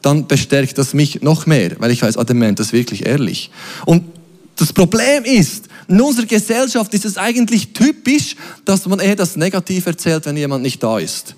dann 0.00 0.28
bestärkt 0.28 0.78
das 0.78 0.94
mich 0.94 1.22
noch 1.22 1.46
mehr, 1.46 1.72
weil 1.80 1.90
ich 1.90 2.02
weiß, 2.02 2.18
ah, 2.18 2.24
der 2.24 2.36
Mensch 2.36 2.60
ist 2.60 2.72
wirklich 2.72 3.04
ehrlich. 3.04 3.50
Und 3.84 4.04
das 4.54 4.72
Problem 4.72 5.24
ist, 5.24 5.64
in 5.88 6.00
unserer 6.00 6.26
Gesellschaft 6.26 6.92
ist 6.92 7.06
es 7.06 7.16
eigentlich 7.16 7.72
typisch, 7.72 8.36
dass 8.64 8.86
man 8.86 9.00
eher 9.00 9.16
das 9.16 9.36
Negativ 9.36 9.86
erzählt, 9.86 10.26
wenn 10.26 10.36
jemand 10.36 10.62
nicht 10.62 10.82
da 10.82 10.98
ist. 10.98 11.34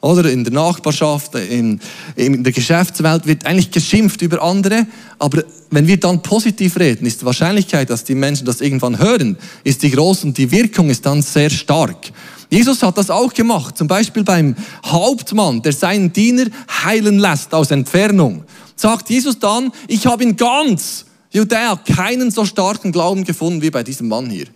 Oder 0.00 0.32
in 0.32 0.42
der 0.42 0.52
Nachbarschaft, 0.52 1.36
in, 1.36 1.78
in 2.16 2.42
der 2.42 2.52
Geschäftswelt 2.52 3.26
wird 3.26 3.46
eigentlich 3.46 3.70
geschimpft 3.70 4.20
über 4.22 4.42
andere, 4.42 4.86
aber 5.20 5.44
wenn 5.70 5.86
wir 5.86 6.00
dann 6.00 6.22
positiv 6.22 6.76
reden, 6.76 7.06
ist 7.06 7.20
die 7.20 7.24
Wahrscheinlichkeit, 7.24 7.88
dass 7.88 8.02
die 8.02 8.16
Menschen 8.16 8.44
das 8.44 8.60
irgendwann 8.60 8.98
hören, 8.98 9.36
ist 9.62 9.82
die 9.84 9.90
groß 9.90 10.24
und 10.24 10.38
die 10.38 10.50
Wirkung 10.50 10.90
ist 10.90 11.06
dann 11.06 11.22
sehr 11.22 11.50
stark. 11.50 12.10
Jesus 12.50 12.82
hat 12.82 12.98
das 12.98 13.10
auch 13.10 13.32
gemacht, 13.32 13.78
zum 13.78 13.86
Beispiel 13.86 14.24
beim 14.24 14.56
Hauptmann, 14.84 15.62
der 15.62 15.72
seinen 15.72 16.12
Diener 16.12 16.46
heilen 16.84 17.18
lässt 17.18 17.54
aus 17.54 17.70
Entfernung. 17.70 18.44
Sagt 18.74 19.08
Jesus 19.08 19.38
dann, 19.38 19.70
ich 19.86 20.06
habe 20.06 20.24
ihn 20.24 20.36
ganz 20.36 21.04
Judäa 21.32 21.76
keinen 21.76 22.30
so 22.30 22.44
starken 22.44 22.92
Glauben 22.92 23.24
gefunden 23.24 23.62
wie 23.62 23.70
bei 23.70 23.82
diesem 23.82 24.08
Mann 24.08 24.30
hier. 24.30 24.46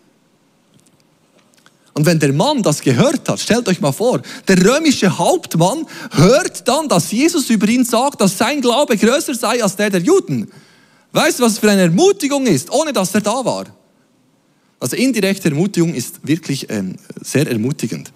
Und 1.94 2.04
wenn 2.04 2.18
der 2.18 2.34
Mann 2.34 2.62
das 2.62 2.82
gehört 2.82 3.26
hat, 3.26 3.40
stellt 3.40 3.66
euch 3.68 3.80
mal 3.80 3.92
vor, 3.92 4.20
der 4.46 4.62
römische 4.62 5.16
Hauptmann 5.16 5.86
hört 6.10 6.68
dann, 6.68 6.90
dass 6.90 7.10
Jesus 7.10 7.48
über 7.48 7.66
ihn 7.68 7.86
sagt, 7.86 8.20
dass 8.20 8.36
sein 8.36 8.60
Glaube 8.60 8.98
größer 8.98 9.34
sei 9.34 9.62
als 9.62 9.76
der 9.76 9.88
der 9.88 10.02
Juden. 10.02 10.48
Weißt 11.12 11.38
du, 11.38 11.44
was 11.44 11.58
für 11.58 11.70
eine 11.70 11.82
Ermutigung 11.82 12.46
ist, 12.46 12.70
ohne 12.70 12.92
dass 12.92 13.14
er 13.14 13.22
da 13.22 13.42
war? 13.42 13.64
Also 14.78 14.94
indirekte 14.94 15.48
Ermutigung 15.48 15.94
ist 15.94 16.16
wirklich 16.22 16.68
ähm, 16.68 16.96
sehr 17.22 17.50
ermutigend. 17.50 18.12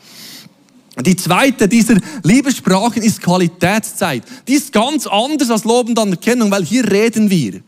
Die 1.00 1.17
zweite 1.17 1.67
dieser 1.67 1.97
Liebessprachen 2.23 3.02
ist 3.02 3.23
Qualitätszeit. 3.23 4.23
Die 4.47 4.55
ist 4.55 4.73
ganz 4.73 5.07
anders 5.07 5.50
als 5.50 5.64
Lob 5.64 5.88
und 5.88 5.99
Anerkennung, 5.99 6.50
weil 6.50 6.67
hier 6.67 6.90
reden 6.90 7.31
wir. 7.31 7.62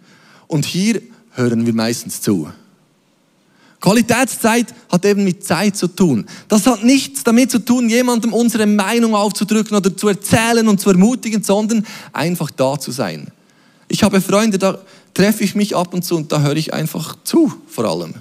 Und 0.52 0.66
hier 0.66 1.00
hören 1.30 1.64
wir 1.64 1.72
meistens 1.72 2.20
zu. 2.20 2.46
Qualitätszeit 3.80 4.66
hat 4.90 5.06
eben 5.06 5.24
mit 5.24 5.42
Zeit 5.42 5.78
zu 5.78 5.88
tun. 5.88 6.26
Das 6.46 6.66
hat 6.66 6.84
nichts 6.84 7.24
damit 7.24 7.50
zu 7.50 7.58
tun, 7.58 7.88
jemandem 7.88 8.34
unsere 8.34 8.66
Meinung 8.66 9.14
aufzudrücken 9.14 9.74
oder 9.74 9.96
zu 9.96 10.08
erzählen 10.08 10.68
und 10.68 10.78
zu 10.78 10.90
ermutigen, 10.90 11.42
sondern 11.42 11.86
einfach 12.12 12.50
da 12.50 12.78
zu 12.78 12.90
sein. 12.90 13.28
Ich 13.88 14.02
habe 14.02 14.20
Freunde, 14.20 14.58
da 14.58 14.78
treffe 15.14 15.42
ich 15.42 15.54
mich 15.54 15.74
ab 15.74 15.94
und 15.94 16.04
zu 16.04 16.16
und 16.16 16.30
da 16.30 16.42
höre 16.42 16.56
ich 16.56 16.74
einfach 16.74 17.16
zu, 17.24 17.50
vor 17.66 17.86
allem. 17.86 18.12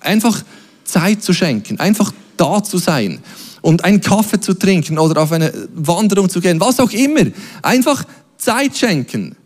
Einfach 0.00 0.42
Zeit 0.82 1.22
zu 1.22 1.32
schenken, 1.32 1.78
einfach 1.78 2.12
da 2.36 2.64
zu 2.64 2.78
sein 2.78 3.20
und 3.60 3.84
einen 3.84 4.00
Kaffee 4.00 4.40
zu 4.40 4.54
trinken 4.54 4.98
oder 4.98 5.22
auf 5.22 5.30
eine 5.30 5.52
Wanderung 5.76 6.28
zu 6.28 6.40
gehen, 6.40 6.58
was 6.58 6.80
auch 6.80 6.90
immer. 6.90 7.30
Einfach 7.62 8.04
Zeit 8.36 8.76
schenken. 8.76 9.36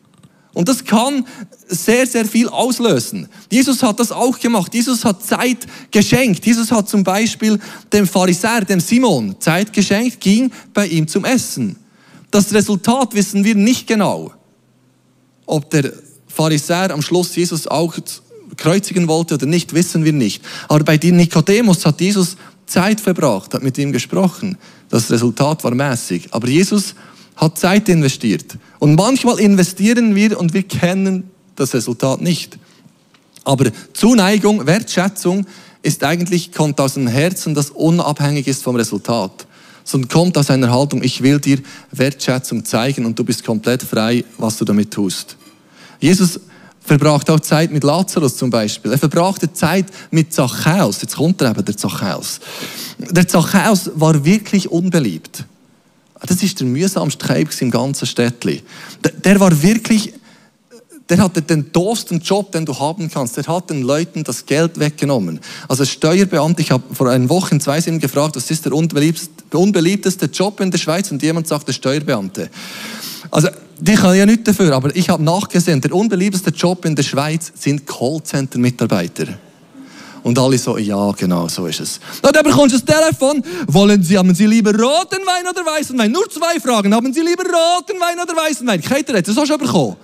Und 0.56 0.70
das 0.70 0.86
kann 0.86 1.26
sehr, 1.68 2.06
sehr 2.06 2.24
viel 2.24 2.48
auslösen. 2.48 3.28
Jesus 3.52 3.82
hat 3.82 4.00
das 4.00 4.10
auch 4.10 4.40
gemacht. 4.40 4.72
Jesus 4.72 5.04
hat 5.04 5.22
Zeit 5.22 5.66
geschenkt. 5.90 6.46
Jesus 6.46 6.72
hat 6.72 6.88
zum 6.88 7.04
Beispiel 7.04 7.60
dem 7.92 8.06
Pharisäer, 8.06 8.64
dem 8.64 8.80
Simon, 8.80 9.36
Zeit 9.38 9.70
geschenkt, 9.70 10.18
ging 10.18 10.50
bei 10.72 10.86
ihm 10.86 11.06
zum 11.06 11.26
Essen. 11.26 11.76
Das 12.30 12.54
Resultat 12.54 13.14
wissen 13.14 13.44
wir 13.44 13.54
nicht 13.54 13.86
genau. 13.86 14.32
Ob 15.44 15.68
der 15.68 15.92
Pharisäer 16.26 16.90
am 16.90 17.02
Schluss 17.02 17.36
Jesus 17.36 17.66
auch 17.66 17.94
kreuzigen 18.56 19.08
wollte 19.08 19.34
oder 19.34 19.44
nicht, 19.44 19.74
wissen 19.74 20.06
wir 20.06 20.14
nicht. 20.14 20.42
Aber 20.68 20.82
bei 20.84 20.96
Nikodemus 20.96 21.84
hat 21.84 22.00
Jesus 22.00 22.38
Zeit 22.64 23.02
verbracht, 23.02 23.52
hat 23.52 23.62
mit 23.62 23.76
ihm 23.76 23.92
gesprochen. 23.92 24.56
Das 24.88 25.10
Resultat 25.10 25.62
war 25.64 25.74
mäßig. 25.74 26.28
Aber 26.30 26.48
Jesus 26.48 26.94
hat 27.36 27.58
Zeit 27.58 27.88
investiert. 27.88 28.56
Und 28.78 28.94
manchmal 28.94 29.38
investieren 29.38 30.14
wir 30.14 30.38
und 30.40 30.54
wir 30.54 30.62
kennen 30.62 31.30
das 31.54 31.74
Resultat 31.74 32.20
nicht. 32.20 32.58
Aber 33.44 33.70
Zuneigung, 33.92 34.66
Wertschätzung 34.66 35.46
ist 35.82 36.02
eigentlich, 36.02 36.52
kommt 36.52 36.80
aus 36.80 36.96
einem 36.96 37.06
Herzen, 37.06 37.54
das 37.54 37.70
unabhängig 37.70 38.48
ist 38.48 38.62
vom 38.62 38.76
Resultat. 38.76 39.46
Sondern 39.84 40.08
kommt 40.08 40.36
aus 40.36 40.50
einer 40.50 40.72
Haltung, 40.72 41.02
ich 41.04 41.22
will 41.22 41.38
dir 41.38 41.60
Wertschätzung 41.92 42.64
zeigen 42.64 43.06
und 43.06 43.18
du 43.18 43.24
bist 43.24 43.44
komplett 43.44 43.82
frei, 43.82 44.24
was 44.36 44.56
du 44.56 44.64
damit 44.64 44.90
tust. 44.90 45.36
Jesus 46.00 46.40
verbrachte 46.80 47.32
auch 47.32 47.40
Zeit 47.40 47.70
mit 47.70 47.84
Lazarus 47.84 48.36
zum 48.36 48.50
Beispiel. 48.50 48.92
Er 48.92 48.98
verbrachte 48.98 49.52
Zeit 49.52 49.86
mit 50.10 50.32
Zachäus. 50.32 51.02
Jetzt 51.02 51.16
kommt 51.16 51.40
er 51.40 51.50
eben, 51.50 51.64
der 51.64 51.76
Zachäus. 51.76 52.40
Der 52.98 53.28
Zachäus 53.28 53.90
war 53.94 54.24
wirklich 54.24 54.70
unbeliebt. 54.70 55.44
Das 56.26 56.42
ist 56.42 56.60
der 56.60 56.66
mühsamste 56.66 57.26
Keib 57.26 57.48
im 57.60 57.70
ganzen 57.70 58.06
Städtli. 58.06 58.62
Der, 59.04 59.12
der 59.12 59.40
war 59.40 59.62
wirklich, 59.62 60.12
der 61.08 61.18
hatte 61.18 61.42
den 61.42 61.70
doofsten 61.72 62.20
Job, 62.20 62.52
den 62.52 62.66
du 62.66 62.78
haben 62.78 63.10
kannst. 63.10 63.36
Der 63.36 63.46
hat 63.46 63.70
den 63.70 63.82
Leuten 63.82 64.24
das 64.24 64.44
Geld 64.44 64.78
weggenommen. 64.78 65.40
Also 65.68 65.84
Steuerbeamte, 65.84 66.62
ich 66.62 66.70
habe 66.70 66.82
vor 66.92 67.08
einer 67.08 67.28
Woche 67.28 67.54
in 67.54 67.60
Zweisim 67.60 67.98
gefragt, 67.98 68.36
was 68.36 68.50
ist 68.50 68.64
der 68.64 68.72
unbeliebteste 68.72 70.26
Job 70.26 70.60
in 70.60 70.70
der 70.70 70.78
Schweiz? 70.78 71.10
Und 71.10 71.22
jemand 71.22 71.46
sagt, 71.46 71.68
der 71.68 71.72
Steuerbeamte. 71.72 72.50
Also, 73.30 73.48
die 73.78 73.94
kann 73.94 74.16
ja 74.16 74.24
nicht 74.24 74.48
dafür, 74.48 74.74
aber 74.74 74.94
ich 74.96 75.08
habe 75.10 75.22
nachgesehen, 75.22 75.80
der 75.80 75.92
unbeliebteste 75.92 76.50
Job 76.50 76.84
in 76.84 76.96
der 76.96 77.02
Schweiz 77.02 77.52
sind 77.54 77.86
Callcenter-Mitarbeiter. 77.86 79.26
Und 80.26 80.36
alle 80.40 80.58
so, 80.58 80.76
ja, 80.76 81.12
genau, 81.12 81.46
so 81.46 81.68
ist 81.68 81.78
es. 81.78 82.00
Und 82.20 82.34
dann 82.34 82.42
bekommst 82.42 82.74
du 82.74 82.80
das 82.80 82.96
Telefon. 82.96 83.44
Wollen 83.68 84.02
Sie, 84.02 84.18
haben 84.18 84.34
Sie 84.34 84.44
lieber 84.44 84.72
roten 84.72 85.24
Wein 85.24 85.46
oder 85.48 85.64
weißen 85.64 85.96
Wein? 85.96 86.10
Nur 86.10 86.28
zwei 86.28 86.58
Fragen. 86.58 86.92
Haben 86.92 87.14
Sie 87.14 87.20
lieber 87.20 87.44
roten 87.44 88.00
Wein 88.00 88.18
oder 88.20 88.34
weißen 88.34 88.66
Wein? 88.66 88.82
Keiner 88.82 89.18
hat 89.18 89.28
das 89.28 89.38
auch 89.38 89.46
schon 89.46 89.58
bekommen. 89.58 89.94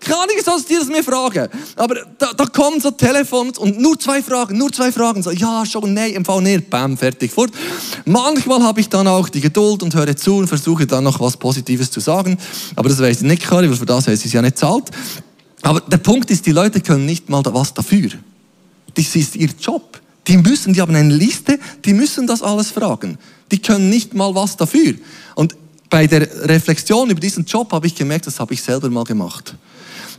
Keine 0.00 0.16
Ahnung, 0.16 0.34
sollst 0.44 0.68
du 0.68 0.74
das 0.80 0.88
mir 0.88 1.04
fragen. 1.04 1.48
Aber 1.76 1.94
da, 2.18 2.32
da 2.36 2.46
kommen 2.46 2.80
so 2.80 2.90
Telefons 2.90 3.56
und 3.56 3.78
nur 3.78 3.96
zwei 4.00 4.20
Fragen, 4.20 4.58
nur 4.58 4.72
zwei 4.72 4.90
Fragen. 4.90 5.22
So, 5.22 5.30
ja, 5.30 5.64
schon, 5.64 5.94
nein, 5.94 6.10
im 6.10 6.24
Fall 6.24 6.42
nicht. 6.42 6.68
Bam, 6.70 6.96
fertig, 6.96 7.30
fort. 7.30 7.52
Manchmal 8.04 8.60
habe 8.64 8.80
ich 8.80 8.88
dann 8.88 9.06
auch 9.06 9.28
die 9.28 9.40
Geduld 9.40 9.84
und 9.84 9.94
höre 9.94 10.16
zu 10.16 10.38
und 10.38 10.48
versuche 10.48 10.88
dann 10.88 11.04
noch 11.04 11.20
was 11.20 11.36
Positives 11.36 11.92
zu 11.92 12.00
sagen. 12.00 12.36
Aber 12.74 12.88
das 12.88 13.00
weiß 13.00 13.18
ich 13.18 13.28
nicht, 13.28 13.48
weil 13.48 13.72
für 13.72 13.86
das 13.86 14.06
sie 14.06 14.10
es 14.10 14.32
ja 14.32 14.42
nicht 14.42 14.58
zahlt. 14.58 14.90
Aber 15.62 15.80
der 15.82 15.98
Punkt 15.98 16.32
ist, 16.32 16.46
die 16.46 16.52
Leute 16.52 16.80
können 16.80 17.06
nicht 17.06 17.28
mal 17.28 17.44
was 17.44 17.72
dafür. 17.74 18.10
Das 18.98 19.14
ist 19.14 19.36
ihr 19.36 19.50
Job. 19.60 20.00
Die 20.26 20.36
müssen, 20.36 20.74
die 20.74 20.80
haben 20.80 20.94
eine 20.94 21.14
Liste, 21.14 21.58
die 21.84 21.94
müssen 21.94 22.26
das 22.26 22.42
alles 22.42 22.72
fragen. 22.72 23.16
Die 23.52 23.60
können 23.60 23.88
nicht 23.88 24.12
mal 24.12 24.34
was 24.34 24.56
dafür. 24.56 24.94
Und 25.36 25.56
bei 25.88 26.06
der 26.06 26.48
Reflexion 26.48 27.08
über 27.08 27.20
diesen 27.20 27.44
Job 27.44 27.72
habe 27.72 27.86
ich 27.86 27.94
gemerkt, 27.94 28.26
das 28.26 28.40
habe 28.40 28.52
ich 28.52 28.60
selber 28.60 28.90
mal 28.90 29.04
gemacht 29.04 29.54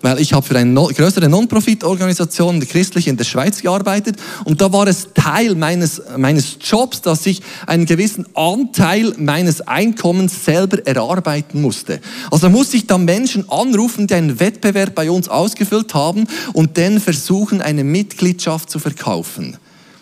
weil 0.02 0.20
ich 0.20 0.34
habe 0.34 0.46
für 0.46 0.58
eine 0.58 0.74
größere 0.74 1.30
Non-Profit-Organisation, 1.30 2.60
christlich 2.62 3.08
in 3.08 3.18
der 3.18 3.24
Schweiz 3.24 3.62
gearbeitet 3.62 4.18
und 4.46 4.62
da 4.62 4.72
war 4.72 4.88
es 4.88 5.10
Teil 5.14 5.56
meines, 5.56 6.02
meines 6.18 6.58
Jobs, 6.62 7.02
dass 7.02 7.26
ich 7.26 7.42
einen 7.68 7.86
gewissen 7.86 8.26
Anteil 8.36 9.14
meines 9.18 9.62
Einkommens 9.62 10.46
selber 10.46 10.86
erarbeiten 10.86 11.62
musste. 11.62 12.00
Also 12.32 12.50
musste 12.50 12.78
ich 12.78 12.88
dann 12.88 13.06
Menschen 13.06 13.50
anrufen, 13.50 14.08
die 14.08 14.16
einen 14.16 14.40
Wettbewerb 14.40 14.96
bei 14.96 15.10
uns 15.12 15.30
ausgefüllt 15.30 15.94
haben 15.94 16.28
und 16.54 16.78
dann 16.78 17.00
versuchen, 17.00 17.62
eine 17.62 17.84
Mitgliedschaft 17.84 18.70
zu 18.70 18.80
verkaufen. 18.80 19.58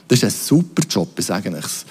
Das 0.08 0.20
ist 0.20 0.24
ein 0.24 0.32
super 0.32 0.84
Job, 0.90 1.10
ich 1.20 1.26
sage 1.26 1.54
ich's. 1.58 1.86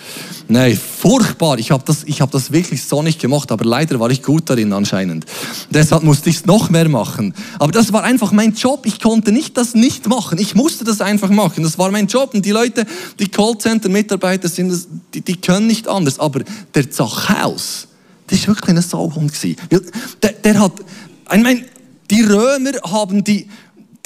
Nein, 0.49 0.79
furchtbar. 0.79 1.59
Ich 1.59 1.71
habe 1.71 1.83
das, 1.85 2.05
ich 2.05 2.23
hab 2.23 2.31
das 2.31 2.51
wirklich 2.51 2.83
so 2.83 3.03
nicht 3.03 3.21
gemacht, 3.21 3.53
aber 3.53 3.65
leider 3.65 4.01
war 4.01 4.11
ich 4.11 4.23
gut 4.23 4.49
darin 4.49 4.73
anscheinend. 4.73 5.27
Deshalb 5.71 6.03
musste 6.03 6.31
ich 6.31 6.37
es 6.37 6.47
noch 6.47 6.71
mehr 6.71 6.89
machen. 6.89 7.35
Aber 7.59 7.73
das 7.73 7.93
war 7.93 8.05
einfach 8.05 8.33
mein 8.33 8.55
Job. 8.55 8.87
Ich 8.87 9.01
konnte 9.01 9.33
nicht 9.33 9.57
das 9.59 9.75
nicht 9.75 10.09
machen. 10.09 10.39
Ich 10.39 10.55
musste 10.55 10.85
das 10.85 11.03
einfach 11.03 11.29
machen. 11.29 11.63
Das 11.63 11.79
war 11.79 11.91
mein 11.91 12.07
Job. 12.07 12.33
Und 12.33 12.47
die 12.47 12.53
Leute, 12.53 12.87
die 13.19 13.29
Callcenter-Mitarbeiter 13.29 14.49
sind, 14.49 14.71
das, 14.71 14.89
die, 15.13 15.21
die 15.21 15.37
können 15.37 15.67
nicht 15.67 15.87
anders. 15.87 16.19
Aber 16.19 16.41
der 16.75 16.91
Zachäus, 16.91 17.89
das 18.29 18.41
war 18.41 18.55
wirklich 18.55 18.77
ein 18.77 18.83
Sauhund. 18.83 19.33
Der, 20.23 20.33
der 20.33 20.59
hat, 20.59 20.73
ich 21.35 21.43
meine, 21.43 21.65
die 22.11 22.23
Römer 22.23 22.73
haben 22.85 23.25
die 23.25 23.49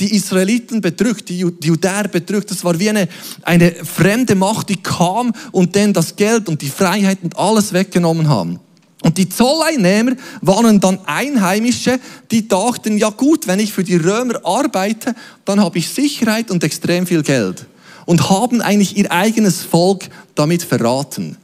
die 0.00 0.14
Israeliten 0.14 0.80
bedrückt, 0.80 1.28
die 1.28 1.38
Judäer 1.38 2.08
bedrückt. 2.08 2.50
Das 2.50 2.64
war 2.64 2.78
wie 2.78 2.88
eine, 2.88 3.08
eine 3.42 3.72
fremde 3.72 4.34
Macht, 4.34 4.70
die 4.70 4.76
kam 4.76 5.32
und 5.52 5.76
dann 5.76 5.92
das 5.92 6.16
Geld 6.16 6.48
und 6.48 6.62
die 6.62 6.70
Freiheit 6.70 7.18
und 7.22 7.36
alles 7.36 7.72
weggenommen 7.72 8.28
haben. 8.28 8.58
Und 9.02 9.16
die 9.16 9.28
Zolleinnehmer 9.28 10.12
waren 10.42 10.80
dann 10.80 10.98
Einheimische, 11.06 11.98
die 12.30 12.46
dachten, 12.48 12.98
ja 12.98 13.10
gut, 13.10 13.46
wenn 13.46 13.58
ich 13.58 13.72
für 13.72 13.84
die 13.84 13.96
Römer 13.96 14.44
arbeite, 14.44 15.14
dann 15.44 15.60
habe 15.60 15.78
ich 15.78 15.88
Sicherheit 15.88 16.50
und 16.50 16.62
extrem 16.64 17.06
viel 17.06 17.22
Geld. 17.22 17.66
Und 18.04 18.28
haben 18.28 18.60
eigentlich 18.60 18.96
ihr 18.96 19.10
eigenes 19.10 19.62
Volk 19.62 20.08
damit 20.34 20.62
verraten. 20.62 21.36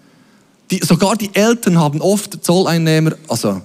Die, 0.70 0.80
sogar 0.84 1.16
die 1.16 1.34
Eltern 1.34 1.78
haben 1.78 2.00
oft 2.00 2.44
Zolleinnehmer, 2.44 3.12
also 3.28 3.62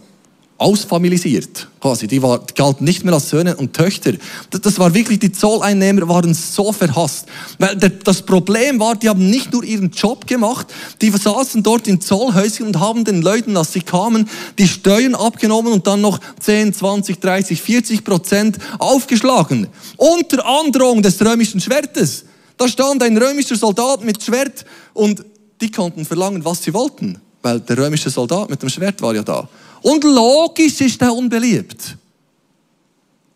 ausfamilisiert, 0.62 1.68
quasi. 1.80 2.08
Die, 2.08 2.22
war, 2.22 2.40
die 2.40 2.54
galten 2.54 2.86
nicht 2.86 3.04
mehr 3.04 3.16
als 3.16 3.30
Söhne 3.30 3.56
und 3.56 3.74
Töchter. 3.74 4.14
Das, 4.52 4.62
das 4.62 4.80
war 4.80 4.94
wirklich, 4.94 5.18
die 5.18 5.32
Zolleinnehmer 5.32 6.08
waren 6.08 6.36
so 6.36 6.72
verhasst. 6.72 7.26
Weil 7.58 7.76
der, 7.76 7.90
das 7.90 8.22
Problem 8.22 8.80
war, 8.80 8.96
die 8.96 9.10
haben 9.10 9.28
nicht 9.28 9.52
nur 9.52 9.64
ihren 9.64 9.90
Job 9.90 10.28
gemacht, 10.28 10.68
die 11.02 11.10
saßen 11.10 11.64
dort 11.64 11.88
in 11.88 12.00
Zollhäuschen 12.00 12.68
und 12.68 12.80
haben 12.80 13.04
den 13.04 13.24
Leuten, 13.24 13.58
als 13.58 13.74
sie 13.74 13.82
kamen, 13.82 14.30
die 14.60 14.68
Steuern 14.68 15.16
abgenommen 15.16 15.74
und 15.74 15.88
dann 15.88 16.02
noch 16.02 16.20
10, 16.40 16.74
20, 16.76 17.20
30, 17.20 17.60
40 17.60 18.04
Prozent 18.04 18.60
aufgeschlagen. 18.78 19.68
Unter 19.98 20.46
Androhung 20.46 21.02
des 21.02 21.20
römischen 21.26 21.60
Schwertes. 21.60 22.26
Da 22.58 22.68
stand 22.68 23.02
ein 23.02 23.18
römischer 23.18 23.56
Soldat 23.56 24.04
mit 24.04 24.22
Schwert 24.22 24.66
und 24.94 25.26
die 25.60 25.72
konnten 25.72 26.06
verlangen, 26.06 26.46
was 26.46 26.62
sie 26.62 26.74
wollten. 26.74 27.20
Weil 27.42 27.60
der 27.62 27.80
römische 27.80 28.12
Soldat 28.12 28.52
mit 28.52 28.62
dem 28.62 28.70
Schwert 28.70 29.02
war 29.02 29.16
ja 29.16 29.24
da. 29.24 29.50
Und 29.82 30.04
logisch 30.04 30.82
ist 30.82 31.02
er 31.02 31.14
unbeliebt. 31.14 31.98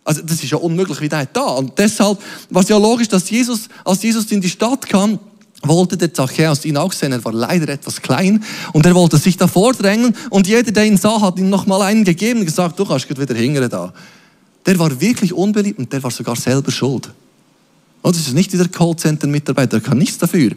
Also 0.04 0.22
das 0.22 0.44
ist 0.44 0.52
ja 0.52 0.58
unmöglich, 0.58 1.02
wie 1.02 1.10
der 1.10 1.26
da. 1.26 1.42
Und 1.42 1.78
deshalb 1.78 2.20
war 2.52 2.62
es 2.62 2.70
ja 2.70 2.78
logisch, 2.78 3.08
dass 3.08 3.30
Jesus, 3.30 3.68
als 3.84 4.04
Jesus 4.04 4.32
in 4.32 4.40
die 4.40 4.50
Stadt 4.50 4.88
kam, 4.88 5.20
wollte 5.64 5.98
der 5.98 6.14
Zachäus 6.14 6.64
ihn 6.66 6.78
auch 6.78 6.94
sehen. 6.94 7.12
Er 7.12 7.26
war 7.26 7.34
leider 7.34 7.70
etwas 7.70 8.02
klein 8.02 8.44
und 8.74 8.86
er 8.86 8.94
wollte 8.94 9.18
sich 9.18 9.36
da 9.36 9.48
vordrängen 9.48 10.16
und 10.30 10.48
jeder, 10.48 10.72
der 10.72 10.86
ihn 10.86 10.98
sah, 10.98 11.22
hat 11.22 11.40
ihm 11.40 11.50
noch 11.50 11.66
mal 11.66 11.82
einen 11.82 12.04
gegeben 12.04 12.42
und 12.42 12.46
gesagt, 12.46 12.78
du 12.78 12.86
kannst 12.86 13.10
wieder 13.10 13.34
hingere 13.34 13.68
da. 13.68 13.92
Der 14.66 14.78
war 14.78 15.00
wirklich 15.02 15.34
unbeliebt 15.34 15.80
und 15.80 15.92
der 15.92 16.04
war 16.04 16.12
sogar 16.12 16.36
selber 16.36 16.72
schuld. 16.72 17.12
Und 18.02 18.16
das 18.16 18.28
ist 18.28 18.36
nicht 18.36 18.54
dieser 18.54 18.68
Callcenter-Mitarbeiter, 18.68 19.80
der 19.80 19.90
kann 19.90 19.98
nichts 19.98 20.20
dafür. 20.20 20.52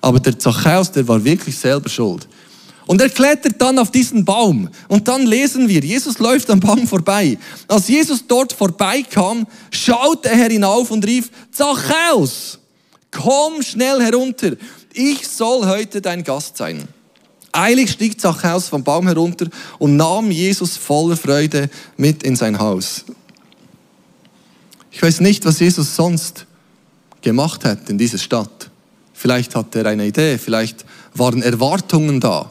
Aber 0.00 0.20
der 0.20 0.38
Zachäus, 0.38 0.92
der 0.92 1.06
war 1.08 1.24
wirklich 1.24 1.58
selber 1.58 1.88
schuld. 1.88 2.28
Und 2.86 3.00
er 3.00 3.08
klettert 3.08 3.60
dann 3.60 3.78
auf 3.78 3.90
diesen 3.90 4.24
Baum. 4.24 4.68
Und 4.88 5.06
dann 5.08 5.26
lesen 5.26 5.68
wir, 5.68 5.80
Jesus 5.80 6.18
läuft 6.18 6.50
am 6.50 6.60
Baum 6.60 6.86
vorbei. 6.88 7.38
Als 7.68 7.88
Jesus 7.88 8.26
dort 8.26 8.52
vorbeikam, 8.52 9.46
schaute 9.70 10.28
er 10.28 10.48
hinauf 10.48 10.90
und 10.90 11.06
rief, 11.06 11.30
Zachäus, 11.52 12.58
komm 13.10 13.62
schnell 13.62 14.00
herunter. 14.00 14.56
Ich 14.92 15.28
soll 15.28 15.66
heute 15.66 16.00
dein 16.00 16.24
Gast 16.24 16.56
sein. 16.56 16.88
Eilig 17.52 17.90
stieg 17.90 18.20
Zachäus 18.20 18.68
vom 18.68 18.82
Baum 18.82 19.06
herunter 19.06 19.46
und 19.78 19.96
nahm 19.96 20.30
Jesus 20.30 20.76
voller 20.76 21.16
Freude 21.16 21.68
mit 21.96 22.22
in 22.22 22.34
sein 22.34 22.58
Haus. 22.58 23.04
Ich 24.90 25.02
weiß 25.02 25.20
nicht, 25.20 25.44
was 25.44 25.60
Jesus 25.60 25.94
sonst 25.94 26.46
gemacht 27.20 27.64
hat 27.64 27.88
in 27.88 27.98
dieser 27.98 28.18
Stadt. 28.18 28.70
vielleicht 29.12 29.54
hatte 29.54 29.80
er 29.80 29.86
eine 29.86 30.06
Idee, 30.06 30.36
vielleicht 30.36 30.84
waren 31.14 31.42
Erwartungen 31.42 32.18
da. 32.18 32.50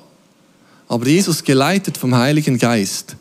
Aber 0.91 1.07
Jesus, 1.07 1.41
geleitet 1.45 1.97
vom 1.97 2.13
Heiligen 2.13 2.57
Geist, 2.57 3.15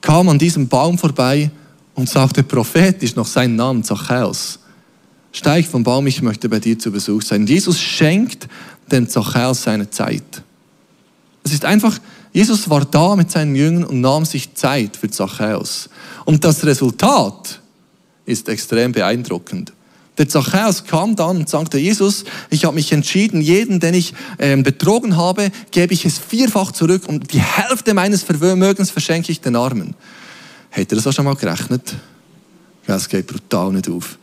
kam 0.00 0.28
an 0.28 0.38
diesem 0.38 0.68
Baum 0.68 0.96
vorbei 0.96 1.50
und 1.96 2.08
sagte 2.08 2.44
prophetisch 2.44 3.16
noch 3.16 3.26
seinen 3.26 3.56
Namen, 3.56 3.82
Zachäus. 3.82 4.60
Steig 5.32 5.66
vom 5.66 5.82
Baum, 5.82 6.06
ich 6.06 6.22
möchte 6.22 6.48
bei 6.48 6.60
dir 6.60 6.78
zu 6.78 6.92
Besuch 6.92 7.22
sein. 7.22 7.48
Jesus 7.48 7.80
schenkt 7.80 8.46
dem 8.92 9.08
Zachäus 9.08 9.64
seine 9.64 9.90
Zeit. 9.90 10.44
Es 11.42 11.52
ist 11.52 11.64
einfach, 11.64 11.98
Jesus 12.32 12.70
war 12.70 12.84
da 12.84 13.16
mit 13.16 13.28
seinen 13.28 13.56
Jüngern 13.56 13.82
und 13.82 14.00
nahm 14.00 14.24
sich 14.24 14.54
Zeit 14.54 14.96
für 14.96 15.10
Zachäus. 15.10 15.90
Und 16.26 16.44
das 16.44 16.64
Resultat 16.64 17.60
ist 18.24 18.48
extrem 18.48 18.92
beeindruckend. 18.92 19.72
Der 20.20 20.28
Zachäus 20.28 20.84
kam 20.84 21.16
dann 21.16 21.38
und 21.38 21.48
sagte, 21.48 21.78
Jesus, 21.78 22.24
ich 22.50 22.66
habe 22.66 22.74
mich 22.74 22.92
entschieden, 22.92 23.40
jeden, 23.40 23.80
den 23.80 23.94
ich 23.94 24.12
äh, 24.36 24.54
betrogen 24.58 25.16
habe, 25.16 25.50
gebe 25.70 25.94
ich 25.94 26.04
es 26.04 26.18
vierfach 26.18 26.72
zurück 26.72 27.04
und 27.06 27.32
die 27.32 27.40
Hälfte 27.40 27.94
meines 27.94 28.22
Vermögens 28.22 28.90
verschenke 28.90 29.32
ich 29.32 29.40
den 29.40 29.56
Armen. 29.56 29.94
Hätte 30.68 30.94
er 30.94 30.96
das 30.96 31.06
auch 31.06 31.14
schon 31.14 31.24
mal 31.24 31.36
gerechnet? 31.36 31.94
Ja, 32.86 32.96
es 32.96 33.08
geht 33.08 33.28
brutal 33.28 33.72
nicht 33.72 33.88
auf. 33.88 34.18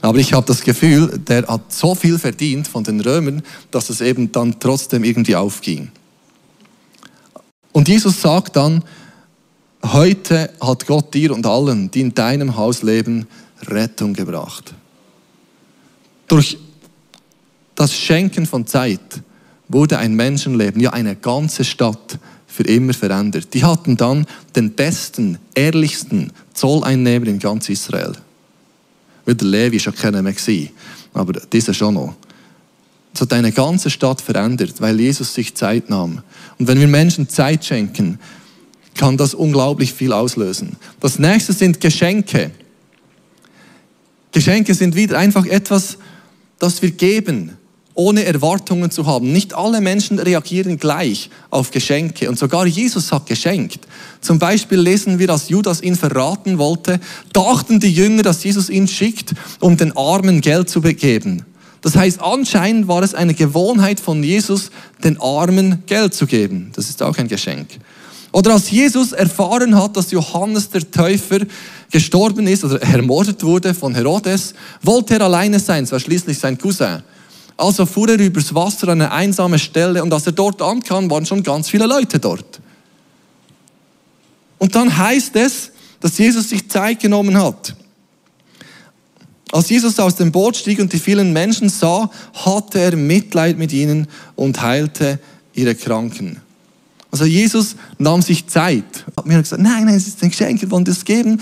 Aber 0.00 0.18
ich 0.18 0.32
habe 0.32 0.46
das 0.46 0.60
Gefühl, 0.60 1.18
der 1.18 1.44
hat 1.48 1.72
so 1.72 1.96
viel 1.96 2.16
verdient 2.20 2.68
von 2.68 2.84
den 2.84 3.00
Römern, 3.00 3.42
dass 3.72 3.90
es 3.90 4.00
eben 4.00 4.30
dann 4.30 4.60
trotzdem 4.60 5.02
irgendwie 5.02 5.34
aufging. 5.34 5.90
Und 7.72 7.88
Jesus 7.88 8.22
sagt 8.22 8.54
dann, 8.54 8.84
heute 9.82 10.50
hat 10.60 10.86
Gott 10.86 11.12
dir 11.12 11.34
und 11.34 11.44
allen, 11.44 11.90
die 11.90 12.02
in 12.02 12.14
deinem 12.14 12.56
Haus 12.56 12.84
leben, 12.84 13.26
Rettung 13.66 14.14
gebracht. 14.14 14.74
Durch 16.30 16.58
das 17.74 17.92
Schenken 17.92 18.46
von 18.46 18.64
Zeit 18.64 19.00
wurde 19.68 19.98
ein 19.98 20.14
Menschenleben, 20.14 20.80
ja 20.80 20.92
eine 20.92 21.16
ganze 21.16 21.64
Stadt 21.64 22.20
für 22.46 22.62
immer 22.62 22.94
verändert. 22.94 23.52
Die 23.52 23.64
hatten 23.64 23.96
dann 23.96 24.26
den 24.54 24.74
besten, 24.74 25.38
ehrlichsten 25.56 26.32
Zolleinnehmer 26.54 27.26
in 27.26 27.40
ganz 27.40 27.68
Israel. 27.68 28.12
Weil 29.24 29.34
der 29.34 29.48
Levi 29.48 29.80
schon 29.80 29.92
keiner 29.92 30.22
mehr 30.22 30.34
aber 31.14 31.32
dieser 31.32 31.74
schon 31.74 31.94
noch. 31.94 32.14
Es 33.12 33.20
hat 33.22 33.32
eine 33.32 33.50
ganze 33.50 33.90
Stadt 33.90 34.20
verändert, 34.20 34.80
weil 34.80 35.00
Jesus 35.00 35.34
sich 35.34 35.56
Zeit 35.56 35.90
nahm. 35.90 36.22
Und 36.60 36.68
wenn 36.68 36.78
wir 36.78 36.86
Menschen 36.86 37.28
Zeit 37.28 37.64
schenken, 37.64 38.20
kann 38.94 39.16
das 39.16 39.34
unglaublich 39.34 39.92
viel 39.94 40.12
auslösen. 40.12 40.76
Das 41.00 41.18
nächste 41.18 41.52
sind 41.54 41.80
Geschenke. 41.80 42.52
Geschenke 44.30 44.74
sind 44.74 44.94
wieder 44.94 45.18
einfach 45.18 45.44
etwas, 45.44 45.98
das 46.60 46.80
wir 46.82 46.92
geben, 46.92 47.56
ohne 47.94 48.24
Erwartungen 48.24 48.90
zu 48.92 49.06
haben. 49.06 49.32
Nicht 49.32 49.54
alle 49.54 49.80
Menschen 49.80 50.20
reagieren 50.20 50.78
gleich 50.78 51.28
auf 51.50 51.72
Geschenke 51.72 52.28
und 52.28 52.38
sogar 52.38 52.66
Jesus 52.66 53.10
hat 53.10 53.26
geschenkt. 53.26 53.80
Zum 54.20 54.38
Beispiel 54.38 54.78
lesen 54.78 55.18
wir, 55.18 55.30
als 55.30 55.48
Judas 55.48 55.82
ihn 55.82 55.96
verraten 55.96 56.58
wollte, 56.58 57.00
dachten 57.32 57.80
die 57.80 57.92
Jünger, 57.92 58.22
dass 58.22 58.44
Jesus 58.44 58.70
ihn 58.70 58.86
schickt, 58.86 59.34
um 59.58 59.76
den 59.76 59.96
Armen 59.96 60.40
Geld 60.40 60.70
zu 60.70 60.80
begeben. 60.80 61.44
Das 61.82 61.96
heißt, 61.96 62.20
anscheinend 62.20 62.88
war 62.88 63.02
es 63.02 63.14
eine 63.14 63.34
Gewohnheit 63.34 64.00
von 64.00 64.22
Jesus, 64.22 64.70
den 65.02 65.20
Armen 65.20 65.82
Geld 65.86 66.14
zu 66.14 66.26
geben. 66.26 66.70
Das 66.76 66.90
ist 66.90 67.02
auch 67.02 67.16
ein 67.16 67.28
Geschenk. 67.28 67.68
Oder 68.32 68.52
als 68.52 68.70
Jesus 68.70 69.12
erfahren 69.12 69.74
hat, 69.74 69.96
dass 69.96 70.10
Johannes 70.12 70.68
der 70.70 70.88
Täufer 70.88 71.40
gestorben 71.90 72.46
ist 72.46 72.64
oder 72.64 72.80
ermordet 72.82 73.42
wurde 73.42 73.74
von 73.74 73.94
Herodes, 73.94 74.54
wollte 74.82 75.14
er 75.14 75.22
alleine 75.22 75.58
sein. 75.58 75.84
Es 75.84 75.92
war 75.92 76.00
schließlich 76.00 76.38
sein 76.38 76.56
Cousin. 76.56 77.02
Also 77.56 77.84
fuhr 77.84 78.08
er 78.08 78.18
übers 78.18 78.54
Wasser 78.54 78.88
an 78.88 79.02
eine 79.02 79.12
einsame 79.12 79.58
Stelle 79.58 80.02
und 80.02 80.12
als 80.12 80.26
er 80.26 80.32
dort 80.32 80.62
ankam, 80.62 81.10
waren 81.10 81.26
schon 81.26 81.42
ganz 81.42 81.68
viele 81.68 81.86
Leute 81.86 82.18
dort. 82.18 82.60
Und 84.58 84.74
dann 84.74 84.96
heißt 84.96 85.36
es, 85.36 85.72
dass 86.00 86.16
Jesus 86.16 86.48
sich 86.48 86.68
Zeit 86.70 87.00
genommen 87.00 87.36
hat. 87.36 87.74
Als 89.52 89.68
Jesus 89.68 89.98
aus 89.98 90.14
dem 90.14 90.30
Boot 90.30 90.56
stieg 90.56 90.78
und 90.78 90.92
die 90.92 90.98
vielen 90.98 91.32
Menschen 91.32 91.68
sah, 91.68 92.08
hatte 92.44 92.78
er 92.78 92.96
Mitleid 92.96 93.58
mit 93.58 93.72
ihnen 93.72 94.06
und 94.36 94.62
heilte 94.62 95.18
ihre 95.52 95.74
Kranken. 95.74 96.40
Also 97.10 97.24
Jesus 97.24 97.74
nahm 97.98 98.22
sich 98.22 98.46
Zeit. 98.46 98.84
Hat 99.16 99.26
mir 99.26 99.40
gesagt, 99.40 99.60
nein, 99.60 99.84
nein, 99.84 99.96
es 99.96 100.06
ist 100.06 100.22
ein 100.22 100.30
Geschenk, 100.30 100.60
wir 100.62 100.70
wollen 100.70 100.84
das 100.84 101.04
geben. 101.04 101.40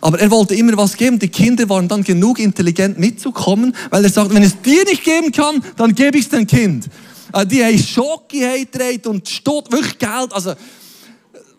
Aber 0.00 0.20
er 0.20 0.30
wollte 0.30 0.54
immer 0.54 0.76
was 0.76 0.96
geben. 0.96 1.18
Die 1.18 1.28
Kinder 1.28 1.68
waren 1.68 1.88
dann 1.88 2.04
genug 2.04 2.38
intelligent 2.38 2.98
mitzukommen, 2.98 3.74
weil 3.90 4.04
er 4.04 4.10
sagt, 4.10 4.32
wenn 4.32 4.44
es 4.44 4.60
dir 4.62 4.84
nicht 4.84 5.02
geben 5.02 5.32
kann, 5.32 5.62
dann 5.76 5.94
gebe 5.94 6.18
ich 6.18 6.24
es 6.24 6.30
dem 6.30 6.46
Kind. 6.46 6.88
Äh, 7.32 7.46
die 7.46 7.64
haben 7.64 7.78
Schocke 7.78 8.66
und 9.06 9.28
stot 9.28 9.72
wirklich 9.72 9.98
Geld. 9.98 10.32
Also, 10.32 10.54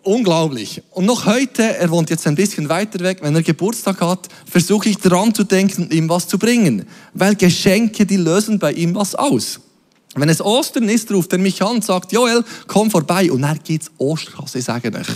unglaublich. 0.04 0.82
Und 0.92 1.06
noch 1.06 1.26
heute, 1.26 1.64
er 1.64 1.90
wohnt 1.90 2.10
jetzt 2.10 2.26
ein 2.28 2.36
bisschen 2.36 2.70
weiter 2.70 3.00
weg, 3.02 3.20
wenn 3.22 3.36
er 3.36 3.44
Geburtstag 3.44 4.00
hat, 4.00 4.30
versuche 4.50 4.88
ich 4.88 4.98
daran 4.98 5.34
zu 5.36 5.44
denken, 5.44 5.90
ihm 5.92 6.08
was 6.08 6.28
zu 6.28 6.40
bringen. 6.40 6.86
Weil 7.14 7.36
Geschenke, 7.36 8.06
die 8.06 8.18
lösen 8.18 8.58
bei 8.58 8.72
ihm 8.72 8.96
was 8.96 9.16
aus. 9.16 9.60
Wenn 10.16 10.30
es 10.30 10.42
Ostern 10.42 10.90
ist, 10.90 11.12
ruft 11.12 11.32
er 11.34 11.40
mich 11.40 11.62
an 11.62 11.82
sagt, 11.82 12.12
Joel, 12.12 12.44
komm 12.68 12.90
vorbei. 12.90 13.32
Und 13.32 13.44
dann 13.44 13.60
gibt 13.64 13.84
es 13.84 13.92
Osterhasse, 13.98 14.60
ich 14.60 14.66
sage 14.66 14.92
euch. 14.92 15.08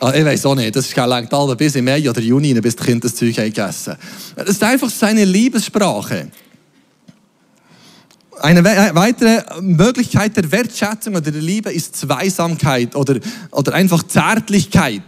Ah, 0.00 0.12
ich 0.14 0.24
weiß 0.24 0.46
auch 0.46 0.54
nicht, 0.54 0.76
das 0.76 0.86
ist 0.86 0.96
langt 0.96 1.32
alle 1.32 1.56
bis 1.56 1.74
im 1.74 1.86
Mai 1.86 2.08
oder 2.08 2.20
Juni, 2.20 2.52
bis 2.60 2.76
die 2.76 2.84
Kinder 2.84 3.08
das 3.08 3.16
Zeug 3.16 3.34
gegessen 3.34 3.96
Das 4.36 4.48
ist 4.48 4.62
einfach 4.62 4.90
seine 4.90 5.24
Liebessprache. 5.24 6.30
Eine 8.40 8.62
weitere 8.62 9.42
Möglichkeit 9.62 10.36
der 10.36 10.52
Wertschätzung 10.52 11.14
oder 11.14 11.30
der 11.30 11.40
Liebe 11.40 11.72
ist 11.72 11.96
Zweisamkeit 11.96 12.94
oder, 12.94 13.18
oder 13.50 13.72
einfach 13.72 14.02
Zärtlichkeit. 14.02 15.02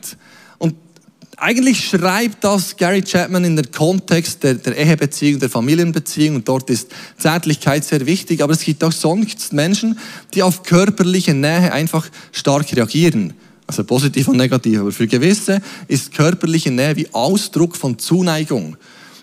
Eigentlich 1.41 1.89
schreibt 1.89 2.43
das 2.43 2.77
Gary 2.77 3.01
Chapman 3.01 3.45
in 3.45 3.55
der 3.55 3.67
Kontext 3.67 4.43
der, 4.43 4.55
der 4.55 4.77
Ehebeziehung, 4.77 5.39
der 5.39 5.49
Familienbeziehung 5.49 6.35
und 6.35 6.49
dort 6.49 6.69
ist 6.69 6.89
Zärtlichkeit 7.17 7.85
sehr 7.85 8.05
wichtig, 8.07 8.43
aber 8.43 8.55
es 8.55 8.63
gibt 8.63 8.83
auch 8.83 8.91
sonst 8.91 9.53
Menschen, 9.53 9.97
die 10.35 10.43
auf 10.43 10.65
körperliche 10.65 11.35
Nähe 11.35 11.73
einfach 11.73 12.09
stark 12.33 12.75
reagieren. 12.75 13.35
Also 13.69 13.85
positiv 13.85 14.27
und 14.27 14.37
negativ, 14.37 14.81
aber 14.81 14.91
für 14.91 15.07
gewisse 15.07 15.61
ist 15.87 16.13
körperliche 16.13 16.73
Nähe 16.73 16.97
wie 16.97 17.09
Ausdruck 17.13 17.77
von 17.77 18.01
Zuneigung. 18.01 18.77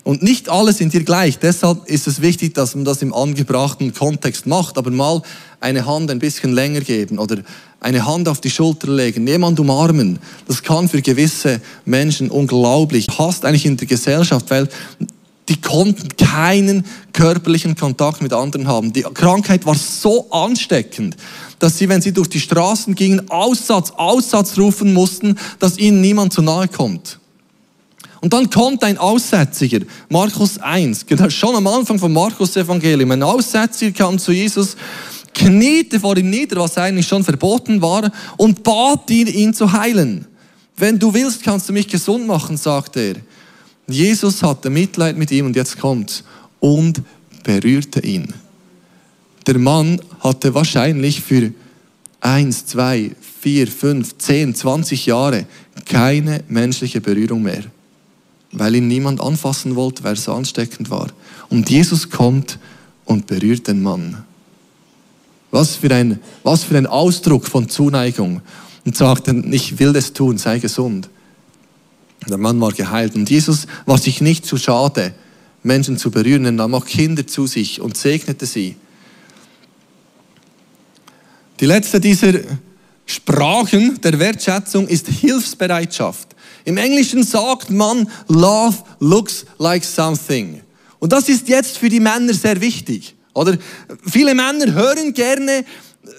Und 0.05 0.23
nicht 0.23 0.47
alle 0.47 0.71
sind 0.71 0.93
hier 0.93 1.03
gleich. 1.03 1.39
Deshalb 1.39 1.85
ist 1.87 2.07
es 2.07 2.21
wichtig, 2.21 2.53
dass 2.53 2.75
man 2.75 2.85
das 2.85 3.01
im 3.01 3.13
angebrachten 3.13 3.93
Kontext 3.93 4.45
macht, 4.45 4.77
aber 4.77 4.91
mal 4.91 5.21
eine 5.59 5.85
Hand 5.85 6.11
ein 6.11 6.19
bisschen 6.19 6.53
länger 6.53 6.81
geben 6.81 7.17
oder 7.17 7.39
eine 7.79 8.05
Hand 8.05 8.27
auf 8.27 8.41
die 8.41 8.49
Schulter 8.49 8.89
legen, 8.91 9.27
jemand 9.27 9.59
umarmen. 9.59 10.19
Das 10.47 10.63
kann 10.63 10.89
für 10.89 11.01
gewisse 11.01 11.61
Menschen 11.85 12.29
unglaublich 12.31 13.07
passt 13.07 13.45
eigentlich 13.45 13.65
in 13.65 13.77
der 13.77 13.87
Gesellschaft, 13.87 14.49
weil 14.49 14.67
die 15.47 15.61
konnten 15.61 16.09
keinen 16.17 16.85
körperlichen 17.13 17.75
Kontakt 17.75 18.21
mit 18.21 18.33
anderen 18.33 18.67
haben. 18.67 18.93
Die 18.93 19.03
Krankheit 19.03 19.65
war 19.65 19.75
so 19.75 20.29
ansteckend, 20.31 21.15
dass 21.59 21.77
sie, 21.77 21.87
wenn 21.87 22.01
sie 22.01 22.11
durch 22.11 22.29
die 22.29 22.39
Straßen 22.39 22.95
gingen, 22.95 23.29
Aussatz, 23.29 23.91
Aussatz 23.91 24.57
rufen 24.57 24.93
mussten, 24.93 25.37
dass 25.59 25.77
ihnen 25.77 26.01
niemand 26.01 26.33
zu 26.33 26.41
nahe 26.41 26.67
kommt. 26.67 27.19
Und 28.21 28.33
dann 28.33 28.49
kommt 28.49 28.83
ein 28.83 28.97
Aussätziger, 28.97 29.81
Markus 30.09 30.57
1, 30.57 31.05
genau, 31.05 31.29
schon 31.29 31.55
am 31.55 31.67
Anfang 31.67 31.99
vom 31.99 32.11
Markus 32.11 32.55
Evangelium. 32.55 33.11
Ein 33.11 33.21
Aussätziger 33.21 33.91
kam 33.91 34.17
zu 34.17 34.31
Jesus, 34.31 34.75
kniete 35.35 35.99
vor 35.99 36.17
ihm 36.17 36.29
nieder, 36.29 36.59
was 36.61 36.77
eigentlich 36.77 37.07
schon 37.07 37.23
verboten 37.23 37.81
war, 37.81 38.11
und 38.37 38.63
bat 38.63 39.09
ihn, 39.11 39.27
ihn 39.27 39.53
zu 39.53 39.71
heilen. 39.71 40.25
Wenn 40.75 40.97
du 40.97 41.13
willst, 41.13 41.43
kannst 41.43 41.69
du 41.69 41.73
mich 41.73 41.87
gesund 41.87 42.25
machen, 42.25 42.57
sagte 42.57 42.99
er. 42.99 43.15
Jesus 43.87 44.41
hatte 44.41 44.71
Mitleid 44.71 45.15
mit 45.15 45.29
ihm 45.29 45.45
und 45.45 45.55
jetzt 45.55 45.77
kommt 45.77 46.23
und 46.59 47.01
berührte 47.43 47.99
ihn. 47.99 48.33
Der 49.45 49.59
Mann 49.59 50.01
hatte 50.21 50.55
wahrscheinlich 50.55 51.21
für 51.21 51.51
eins, 52.19 52.65
zwei, 52.65 53.11
vier, 53.41 53.67
fünf, 53.67 54.17
zehn, 54.17 54.55
zwanzig 54.55 55.05
Jahre 55.05 55.45
keine 55.85 56.43
menschliche 56.47 56.99
Berührung 56.99 57.43
mehr 57.43 57.65
weil 58.57 58.75
ihn 58.75 58.87
niemand 58.87 59.21
anfassen 59.21 59.75
wollte, 59.75 60.03
weil 60.03 60.13
er 60.13 60.17
so 60.17 60.33
ansteckend 60.33 60.89
war. 60.89 61.09
Und 61.49 61.69
Jesus 61.69 62.09
kommt 62.09 62.57
und 63.03 63.27
berührt 63.27 63.67
den 63.67 63.83
Mann. 63.83 64.23
Was 65.55 65.77
für 65.77 65.89
ein, 65.95 66.19
was 66.43 66.65
für 66.65 66.77
ein 66.77 66.85
Ausdruck 66.85 67.47
von 67.47 67.69
Zuneigung. 67.69 68.41
Und 68.83 68.97
sagt, 68.97 69.29
ich 69.29 69.79
will 69.79 69.93
das 69.93 70.11
tun, 70.11 70.37
sei 70.37 70.59
gesund. 70.59 71.09
Der 72.27 72.37
Mann 72.37 72.59
war 72.59 72.73
geheilt. 72.73 73.15
Und 73.15 73.29
Jesus 73.29 73.65
war 73.85 73.97
sich 73.97 74.19
nicht 74.19 74.45
zu 74.45 74.57
schade, 74.57 75.15
Menschen 75.63 75.97
zu 75.97 76.11
berühren. 76.11 76.43
Er 76.43 76.51
nahm 76.51 76.75
auch 76.75 76.85
Kinder 76.85 77.25
zu 77.25 77.47
sich 77.47 77.79
und 77.79 77.95
segnete 77.95 78.45
sie. 78.45 78.75
Die 81.61 81.65
letzte 81.65 82.01
dieser 82.01 82.33
Sprachen 83.05 84.01
der 84.01 84.19
Wertschätzung 84.19 84.89
ist 84.89 85.07
Hilfsbereitschaft. 85.07 86.35
Im 86.65 86.75
Englischen 86.75 87.23
sagt 87.23 87.69
man, 87.69 88.09
Love 88.27 88.79
looks 88.99 89.45
like 89.57 89.85
something. 89.85 90.59
Und 90.99 91.13
das 91.13 91.29
ist 91.29 91.47
jetzt 91.47 91.77
für 91.77 91.87
die 91.87 92.01
Männer 92.01 92.33
sehr 92.33 92.59
wichtig. 92.59 93.15
Oder? 93.35 93.57
Viele 94.09 94.33
Männer 94.33 94.73
hören 94.73 95.13
gerne, 95.13 95.65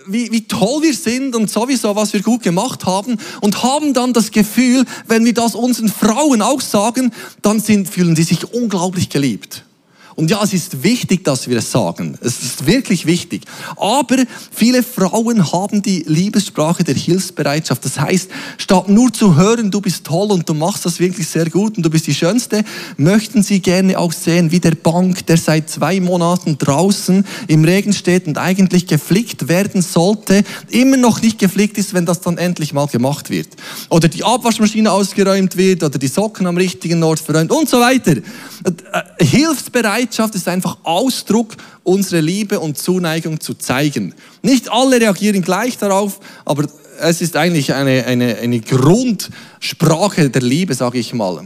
wie, 0.06 0.30
wie 0.30 0.46
toll 0.46 0.82
wir 0.82 0.94
sind 0.94 1.34
und 1.34 1.50
sowieso, 1.50 1.96
was 1.96 2.12
wir 2.12 2.22
gut 2.22 2.42
gemacht 2.42 2.84
haben 2.84 3.18
und 3.40 3.62
haben 3.62 3.94
dann 3.94 4.12
das 4.12 4.30
Gefühl, 4.30 4.84
wenn 5.08 5.24
wir 5.24 5.34
das 5.34 5.54
unseren 5.54 5.88
Frauen 5.88 6.42
auch 6.42 6.60
sagen, 6.60 7.12
dann 7.42 7.58
sind, 7.58 7.88
fühlen 7.88 8.14
sie 8.14 8.22
sich 8.22 8.52
unglaublich 8.52 9.08
geliebt. 9.08 9.64
Und 10.16 10.30
ja, 10.30 10.42
es 10.42 10.54
ist 10.54 10.82
wichtig, 10.82 11.24
dass 11.24 11.46
wir 11.46 11.58
es 11.58 11.70
sagen. 11.70 12.16
Es 12.22 12.42
ist 12.42 12.66
wirklich 12.66 13.04
wichtig. 13.04 13.42
Aber 13.76 14.16
viele 14.50 14.82
Frauen 14.82 15.52
haben 15.52 15.82
die 15.82 16.04
Liebessprache 16.06 16.84
der 16.84 16.94
Hilfsbereitschaft. 16.94 17.84
Das 17.84 18.00
heißt, 18.00 18.30
statt 18.56 18.88
nur 18.88 19.12
zu 19.12 19.36
hören, 19.36 19.70
du 19.70 19.82
bist 19.82 20.04
toll 20.04 20.32
und 20.32 20.48
du 20.48 20.54
machst 20.54 20.86
das 20.86 21.00
wirklich 21.00 21.28
sehr 21.28 21.50
gut 21.50 21.76
und 21.76 21.82
du 21.84 21.90
bist 21.90 22.06
die 22.06 22.14
Schönste, 22.14 22.64
möchten 22.96 23.42
sie 23.42 23.60
gerne 23.60 23.98
auch 23.98 24.12
sehen, 24.12 24.50
wie 24.52 24.58
der 24.58 24.74
Bank, 24.74 25.26
der 25.26 25.36
seit 25.36 25.68
zwei 25.68 26.00
Monaten 26.00 26.56
draußen 26.56 27.26
im 27.46 27.64
Regen 27.64 27.92
steht 27.92 28.26
und 28.26 28.38
eigentlich 28.38 28.86
geflickt 28.86 29.48
werden 29.48 29.82
sollte, 29.82 30.44
immer 30.70 30.96
noch 30.96 31.20
nicht 31.20 31.38
geflickt 31.38 31.76
ist, 31.76 31.92
wenn 31.92 32.06
das 32.06 32.22
dann 32.22 32.38
endlich 32.38 32.72
mal 32.72 32.86
gemacht 32.86 33.28
wird. 33.28 33.48
Oder 33.90 34.08
die 34.08 34.24
Abwaschmaschine 34.24 34.90
ausgeräumt 34.90 35.58
wird 35.58 35.82
oder 35.82 35.98
die 35.98 36.08
Socken 36.08 36.46
am 36.46 36.56
richtigen 36.56 37.02
Ort 37.02 37.20
verräumt 37.20 37.50
und 37.50 37.68
so 37.68 37.80
weiter. 37.80 38.16
Äh, 38.16 39.24
Hilfsbereitschaft 40.06 40.34
ist 40.34 40.48
einfach 40.48 40.78
Ausdruck 40.84 41.56
unserer 41.82 42.22
Liebe 42.22 42.60
und 42.60 42.78
Zuneigung 42.78 43.40
zu 43.40 43.54
zeigen. 43.54 44.14
Nicht 44.42 44.70
alle 44.70 45.00
reagieren 45.00 45.42
gleich 45.42 45.78
darauf, 45.78 46.20
aber 46.44 46.66
es 47.00 47.20
ist 47.20 47.36
eigentlich 47.36 47.74
eine, 47.74 48.04
eine, 48.06 48.36
eine 48.36 48.60
Grundsprache 48.60 50.30
der 50.30 50.42
Liebe, 50.42 50.74
sage 50.74 50.98
ich 50.98 51.12
mal. 51.12 51.44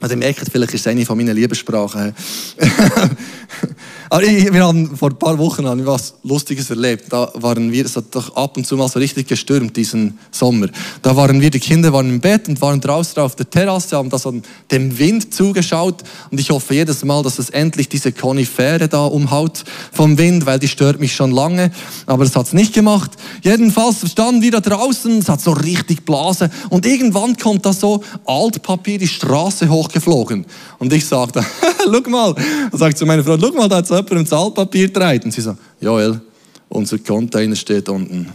Also 0.00 0.14
ihr 0.14 0.18
merkt, 0.18 0.42
vielleicht 0.50 0.74
ist 0.74 0.80
es 0.82 0.86
eine 0.86 1.06
von 1.06 1.16
meinen 1.16 1.34
Liebessprachen. 1.34 2.14
Aber 4.08 4.22
ich, 4.22 4.52
wir 4.52 4.64
haben 4.64 4.96
vor 4.96 5.10
ein 5.10 5.18
paar 5.18 5.36
Wochen 5.38 5.66
haben 5.66 5.80
wir 5.80 5.86
was 5.86 6.14
Lustiges 6.22 6.70
erlebt. 6.70 7.06
Da 7.10 7.32
waren 7.34 7.72
wir, 7.72 7.84
es 7.84 7.96
hat 7.96 8.04
doch 8.12 8.36
ab 8.36 8.56
und 8.56 8.64
zu 8.64 8.76
mal 8.76 8.88
so 8.88 9.00
richtig 9.00 9.26
gestürmt 9.26 9.76
diesen 9.76 10.18
Sommer. 10.30 10.68
Da 11.02 11.16
waren 11.16 11.40
wir, 11.40 11.50
die 11.50 11.58
Kinder 11.58 11.92
waren 11.92 12.08
im 12.08 12.20
Bett 12.20 12.48
und 12.48 12.60
waren 12.60 12.80
draußen 12.80 13.20
auf 13.20 13.34
der 13.34 13.50
Terrasse, 13.50 13.96
haben 13.96 14.08
das 14.08 14.26
an 14.26 14.42
dem 14.70 14.96
Wind 14.96 15.34
zugeschaut. 15.34 16.04
Und 16.30 16.38
ich 16.38 16.50
hoffe 16.50 16.74
jedes 16.74 17.04
Mal, 17.04 17.22
dass 17.24 17.40
es 17.40 17.50
endlich 17.50 17.88
diese 17.88 18.12
Konifere 18.12 18.88
da 18.88 19.06
umhaut 19.06 19.64
vom 19.92 20.16
Wind, 20.18 20.46
weil 20.46 20.60
die 20.60 20.68
stört 20.68 21.00
mich 21.00 21.14
schon 21.14 21.32
lange. 21.32 21.72
Aber 22.06 22.24
das 22.24 22.36
hat 22.36 22.46
es 22.46 22.52
nicht 22.52 22.74
gemacht. 22.74 23.10
Jedenfalls 23.42 24.08
standen 24.08 24.40
wir 24.42 24.52
da 24.52 24.60
draußen, 24.60 25.18
es 25.18 25.28
hat 25.28 25.40
so 25.40 25.50
richtig 25.50 26.04
Blase. 26.04 26.50
Und 26.70 26.86
irgendwann 26.86 27.36
kommt 27.36 27.66
da 27.66 27.72
so 27.72 28.04
Altpapier 28.24 28.98
die 28.98 29.08
Straße 29.08 29.68
hochgeflogen. 29.68 30.46
Und 30.78 30.92
ich 30.92 31.06
sagte, 31.06 31.44
schau 31.84 32.00
mal, 32.10 32.34
sagt 32.72 32.98
zu 32.98 33.06
meiner 33.06 33.24
Frau, 33.24 33.36
schau 33.40 33.50
mal, 33.52 33.68
da 33.68 33.76
hat 33.78 33.95
jemand 33.95 33.95
im 34.16 34.26
Zahlpapier 34.26 34.92
trägt. 34.92 35.24
Und 35.24 35.30
sie 35.32 35.40
so, 35.40 35.56
Joel, 35.80 36.20
unser 36.68 36.98
Container 36.98 37.56
steht 37.56 37.88
unten. 37.88 38.28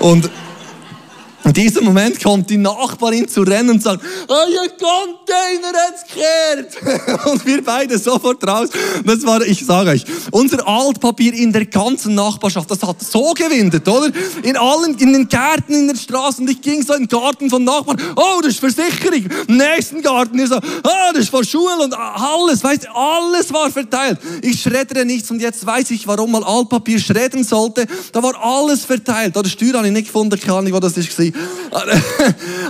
Und 0.00 0.28
in 1.44 1.52
diesem 1.52 1.84
Moment 1.84 2.22
kommt 2.22 2.48
die 2.48 2.56
Nachbarin 2.56 3.28
zu 3.28 3.42
rennen 3.42 3.70
und 3.70 3.82
sagt, 3.82 4.02
euer 4.28 4.68
Container 4.68 5.78
hat's 5.86 6.04
gekehrt. 6.06 7.26
Und 7.26 7.44
wir 7.44 7.62
beide 7.62 7.98
sofort 7.98 8.46
raus. 8.46 8.70
Das 9.04 9.24
war, 9.26 9.42
ich 9.42 9.64
sage 9.64 9.90
euch, 9.90 10.04
unser 10.30 10.66
Altpapier 10.66 11.34
in 11.34 11.52
der 11.52 11.66
ganzen 11.66 12.14
Nachbarschaft, 12.14 12.70
das 12.70 12.82
hat 12.82 13.02
so 13.02 13.32
gewindet, 13.34 13.86
oder? 13.86 14.10
In 14.42 14.56
allen, 14.56 14.96
in 14.98 15.12
den 15.12 15.28
Gärten, 15.28 15.74
in 15.74 15.88
den 15.88 15.96
Straßen. 15.96 16.44
Und 16.44 16.50
ich 16.50 16.60
ging 16.60 16.82
so 16.82 16.94
in 16.94 17.02
den 17.02 17.08
Garten 17.08 17.50
von 17.50 17.62
Nachbarn. 17.62 18.00
Oh, 18.16 18.40
das 18.42 18.52
ist 18.52 18.60
Versicherung. 18.60 19.26
Im 19.46 19.56
nächsten 19.56 20.00
Garten 20.00 20.38
ist 20.38 20.50
so, 20.50 20.56
oh, 20.56 21.12
das 21.12 21.24
ist 21.24 21.30
von 21.30 21.44
Schule 21.44 21.84
und 21.84 21.94
alles, 21.94 22.64
weißt 22.64 22.88
alles 22.94 23.52
war 23.52 23.70
verteilt. 23.70 24.18
Ich 24.42 24.62
schreddere 24.62 25.04
nichts 25.04 25.30
und 25.30 25.40
jetzt 25.40 25.64
weiß 25.64 25.90
ich, 25.90 26.06
warum 26.06 26.32
man 26.32 26.42
Altpapier 26.42 26.98
schredden 26.98 27.44
sollte. 27.44 27.86
Da 28.12 28.22
war 28.22 28.34
alles 28.42 28.84
verteilt. 28.84 29.36
Oder 29.36 29.48
Steuer 29.48 29.74
habe 29.74 29.86
ich 29.86 29.92
nicht 29.92 30.06
gefunden, 30.06 30.38
keine 30.38 30.58
Ahnung, 30.58 30.72
wo 30.72 30.80
das 30.80 30.96
ist. 30.96 31.33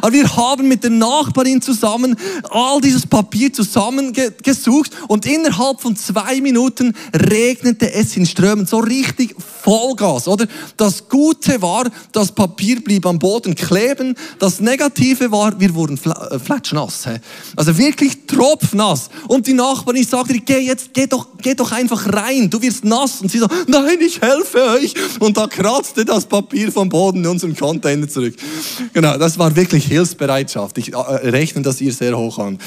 Aber 0.00 0.12
wir 0.12 0.37
haben 0.37 0.68
mit 0.68 0.83
der 0.83 0.90
Nachbarin 0.90 1.61
zusammen 1.61 2.16
all 2.50 2.81
dieses 2.81 3.07
Papier 3.07 3.53
zusammengesucht 3.53 4.92
und 5.09 5.27
innerhalb 5.27 5.81
von 5.81 5.96
zwei 5.96 6.40
Minuten 6.40 6.94
regnete 7.14 7.92
es 7.92 8.16
in 8.16 8.27
Strömen, 8.27 8.66
so 8.66 8.79
richtig 8.79 9.35
Vollgas, 9.64 10.29
oder? 10.29 10.46
Das 10.77 11.09
Gute 11.09 11.62
war, 11.62 11.90
das 12.12 12.33
Papier 12.33 12.85
blieb 12.85 13.07
am 13.07 13.18
Boden 13.18 13.55
kleben. 13.55 14.14
Das 14.38 14.61
Negative 14.61 15.33
war, 15.33 15.59
wir 15.59 15.74
wurden 15.74 15.98
äh, 16.05 16.38
flatschnass. 16.38 17.09
Also 17.57 17.79
wirklich 17.79 18.27
tropfnass. 18.27 19.09
Und 19.27 19.46
die 19.46 19.55
Nachbarin 19.55 20.05
sagte, 20.05 20.38
geh 20.38 20.59
jetzt, 20.59 20.92
geh 20.92 21.07
doch, 21.07 21.29
geh 21.40 21.55
doch 21.55 21.72
einfach 21.72 22.12
rein, 22.12 22.50
du 22.50 22.61
wirst 22.61 22.85
nass. 22.85 23.22
Und 23.22 23.31
sie 23.31 23.38
so, 23.38 23.46
nein, 23.66 23.96
ich 24.00 24.20
helfe 24.20 24.62
euch. 24.64 24.92
Und 25.18 25.38
da 25.38 25.46
kratzte 25.46 26.05
das 26.05 26.27
Papier 26.27 26.70
vom 26.70 26.90
Boden 26.90 27.24
in 27.24 27.31
unseren 27.31 27.57
Container 27.57 28.07
zurück. 28.07 28.35
Genau, 28.92 29.16
das 29.16 29.38
war 29.38 29.57
wirklich 29.57 29.87
Hilfsbereitschaft. 29.87 30.77
Ich 30.77 30.92
äh, 30.92 30.96
rechne 30.96 31.62
das 31.62 31.81
ihr 31.81 31.94
sehr 31.94 32.18
hoch 32.18 32.38
an. 32.38 32.59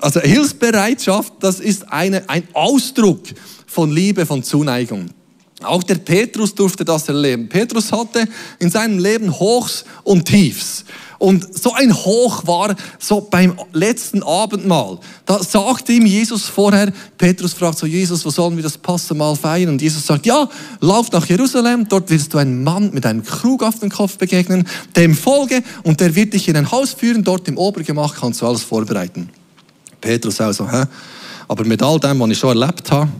Also 0.00 0.20
Hilfsbereitschaft, 0.20 1.32
das 1.40 1.58
ist 1.58 1.90
eine, 1.90 2.28
ein 2.28 2.46
Ausdruck 2.52 3.22
von 3.66 3.90
Liebe, 3.90 4.24
von 4.24 4.44
Zuneigung. 4.44 5.10
Auch 5.64 5.82
der 5.82 5.96
Petrus 5.96 6.54
durfte 6.54 6.84
das 6.84 7.08
erleben. 7.08 7.48
Petrus 7.48 7.90
hatte 7.92 8.26
in 8.58 8.70
seinem 8.70 8.98
Leben 8.98 9.30
Hochs 9.38 9.84
und 10.02 10.24
Tiefs. 10.24 10.84
Und 11.18 11.58
so 11.58 11.72
ein 11.72 11.94
Hoch 11.94 12.46
war 12.46 12.74
so 12.98 13.20
beim 13.20 13.58
letzten 13.72 14.22
Abendmahl. 14.22 14.98
Da 15.24 15.42
sagte 15.42 15.92
ihm 15.92 16.04
Jesus 16.04 16.44
vorher, 16.44 16.92
Petrus 17.16 17.54
fragt 17.54 17.78
so, 17.78 17.86
Jesus, 17.86 18.24
wo 18.26 18.30
sollen 18.30 18.56
wir 18.56 18.62
das 18.62 18.76
Passamal 18.76 19.34
feiern? 19.34 19.70
Und 19.70 19.80
Jesus 19.80 20.06
sagt, 20.06 20.26
ja, 20.26 20.48
lauf 20.80 21.10
nach 21.12 21.24
Jerusalem, 21.26 21.88
dort 21.88 22.10
wirst 22.10 22.34
du 22.34 22.38
einen 22.38 22.62
Mann 22.62 22.90
mit 22.92 23.06
einem 23.06 23.24
Krug 23.24 23.62
auf 23.62 23.78
den 23.78 23.90
Kopf 23.90 24.18
begegnen, 24.18 24.68
dem 24.96 25.14
folge 25.14 25.62
und 25.82 26.00
der 26.00 26.14
wird 26.14 26.34
dich 26.34 26.48
in 26.48 26.56
ein 26.56 26.70
Haus 26.70 26.92
führen, 26.92 27.24
dort 27.24 27.48
im 27.48 27.56
Obergemach 27.56 28.16
kannst 28.20 28.42
du 28.42 28.46
alles 28.46 28.62
vorbereiten. 28.62 29.30
Petrus 30.00 30.40
also, 30.40 30.70
hä? 30.70 30.84
Aber 31.48 31.64
mit 31.64 31.82
all 31.82 31.98
dem, 32.00 32.20
was 32.20 32.30
ich 32.30 32.38
schon 32.38 32.60
erlebt 32.60 32.90
habe, 32.90 33.10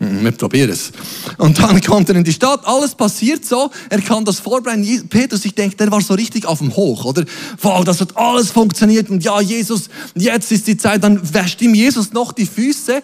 wir 0.00 0.32
probieren 0.32 0.70
es. 0.70 0.92
Und 1.36 1.58
dann 1.58 1.78
kommt 1.86 2.08
er 2.08 2.16
in 2.16 2.24
die 2.24 2.32
Stadt, 2.32 2.62
alles 2.64 2.94
passiert 2.94 3.44
so, 3.44 3.70
er 3.90 4.00
kann 4.00 4.24
das 4.24 4.40
vorbereiten. 4.40 5.08
Petrus, 5.08 5.44
ich 5.44 5.54
denke, 5.54 5.76
der 5.76 5.90
war 5.90 6.00
so 6.00 6.14
richtig 6.14 6.46
auf 6.46 6.58
dem 6.58 6.74
Hoch, 6.74 7.04
oder? 7.04 7.24
Wow, 7.60 7.84
das 7.84 8.00
hat 8.00 8.16
alles 8.16 8.50
funktioniert 8.50 9.10
und 9.10 9.22
ja, 9.22 9.40
Jesus, 9.42 9.90
jetzt 10.14 10.50
ist 10.52 10.66
die 10.66 10.78
Zeit, 10.78 11.04
dann 11.04 11.34
wäscht 11.34 11.60
ihm 11.60 11.74
Jesus 11.74 12.14
noch 12.14 12.32
die 12.32 12.46
Füße 12.46 13.02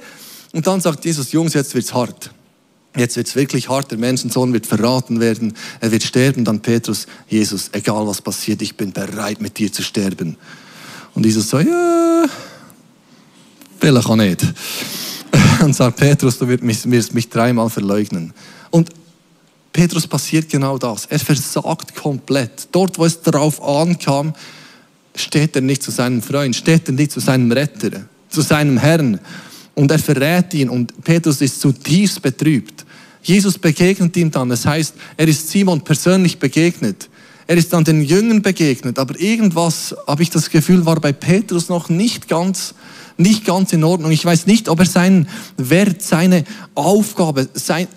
und 0.53 0.67
dann 0.67 0.81
sagt 0.81 1.05
Jesus, 1.05 1.33
Jungs, 1.33 1.53
jetzt 1.53 1.75
wird's 1.75 1.93
hart. 1.93 2.31
Jetzt 2.97 3.17
wird's 3.17 3.37
wirklich 3.37 3.69
hart, 3.69 3.91
der 3.91 3.99
Menschensohn 3.99 4.55
wird 4.55 4.67
verraten 4.67 5.21
werden, 5.21 5.53
er 5.81 5.93
wird 5.93 6.03
sterben, 6.03 6.47
dann 6.47 6.61
Petrus, 6.61 7.07
Jesus, 7.29 7.69
egal 7.73 8.07
was 8.07 8.23
passiert, 8.23 8.63
ich 8.63 8.75
bin 8.75 8.93
bereit 8.93 9.43
mit 9.43 9.59
dir 9.59 9.71
zu 9.71 9.83
sterben. 9.83 10.39
Und 11.15 11.27
Jesus 11.27 11.51
so, 11.51 11.59
ja, 11.59 12.25
vielleicht 13.79 14.09
auch 14.09 14.17
nicht 14.17 14.41
und 15.63 15.75
sagt, 15.75 15.97
Petrus, 15.97 16.39
du 16.39 16.49
wirst 16.49 16.87
mich, 16.87 17.13
mich 17.13 17.29
dreimal 17.29 17.71
verleugnen. 17.71 18.33
Und 18.71 18.91
Petrus 19.73 20.07
passiert 20.07 20.49
genau 20.49 20.79
das. 20.79 21.07
Er 21.07 21.19
versagt 21.19 21.95
komplett. 21.95 22.69
Dort, 22.73 22.99
wo 22.99 23.05
es 23.05 23.21
darauf 23.21 23.63
ankam, 23.63 24.35
steht 25.15 25.57
er 25.57 25.63
nicht 25.63 25.83
zu 25.83 25.91
seinem 25.91 26.23
Freund, 26.23 26.57
steht 26.57 26.89
er 26.89 26.95
nicht 26.95 27.13
zu 27.13 27.21
seinem 27.21 27.53
Retter, 27.53 28.07
zu 28.29 28.41
seinem 28.41 28.79
Herrn. 28.79 29.21
Und 29.75 29.91
er 29.91 29.99
verrät 29.99 30.55
ihn 30.55 30.71
und 30.71 31.05
Petrus 31.05 31.43
ist 31.43 31.61
zutiefst 31.61 32.23
betrübt. 32.23 32.87
Jesus 33.23 33.59
begegnet 33.59 34.17
ihm 34.17 34.31
dann. 34.31 34.49
Das 34.49 34.65
heißt, 34.65 34.95
er 35.17 35.29
ist 35.29 35.49
Simon 35.51 35.83
persönlich 35.83 36.39
begegnet. 36.39 37.09
Er 37.47 37.57
ist 37.57 37.73
dann 37.73 37.85
den 37.85 38.03
Jüngern 38.03 38.41
begegnet. 38.41 38.99
Aber 38.99 39.19
irgendwas, 39.21 39.95
habe 40.07 40.23
ich 40.23 40.31
das 40.31 40.49
Gefühl, 40.49 40.87
war 40.87 41.01
bei 41.01 41.13
Petrus 41.13 41.69
noch 41.69 41.89
nicht 41.89 42.29
ganz 42.29 42.75
nicht 43.17 43.45
ganz 43.45 43.73
in 43.73 43.85
Ordnung. 43.85 44.11
Ich 44.11 44.25
weiß 44.25 44.47
nicht, 44.47 44.69
ob 44.69 44.81
er 44.81 44.87
seinen 44.87 45.29
Wert, 45.57 46.03
seine 46.03 46.45
Aufgabe, 46.75 47.49
sein, 47.55 47.89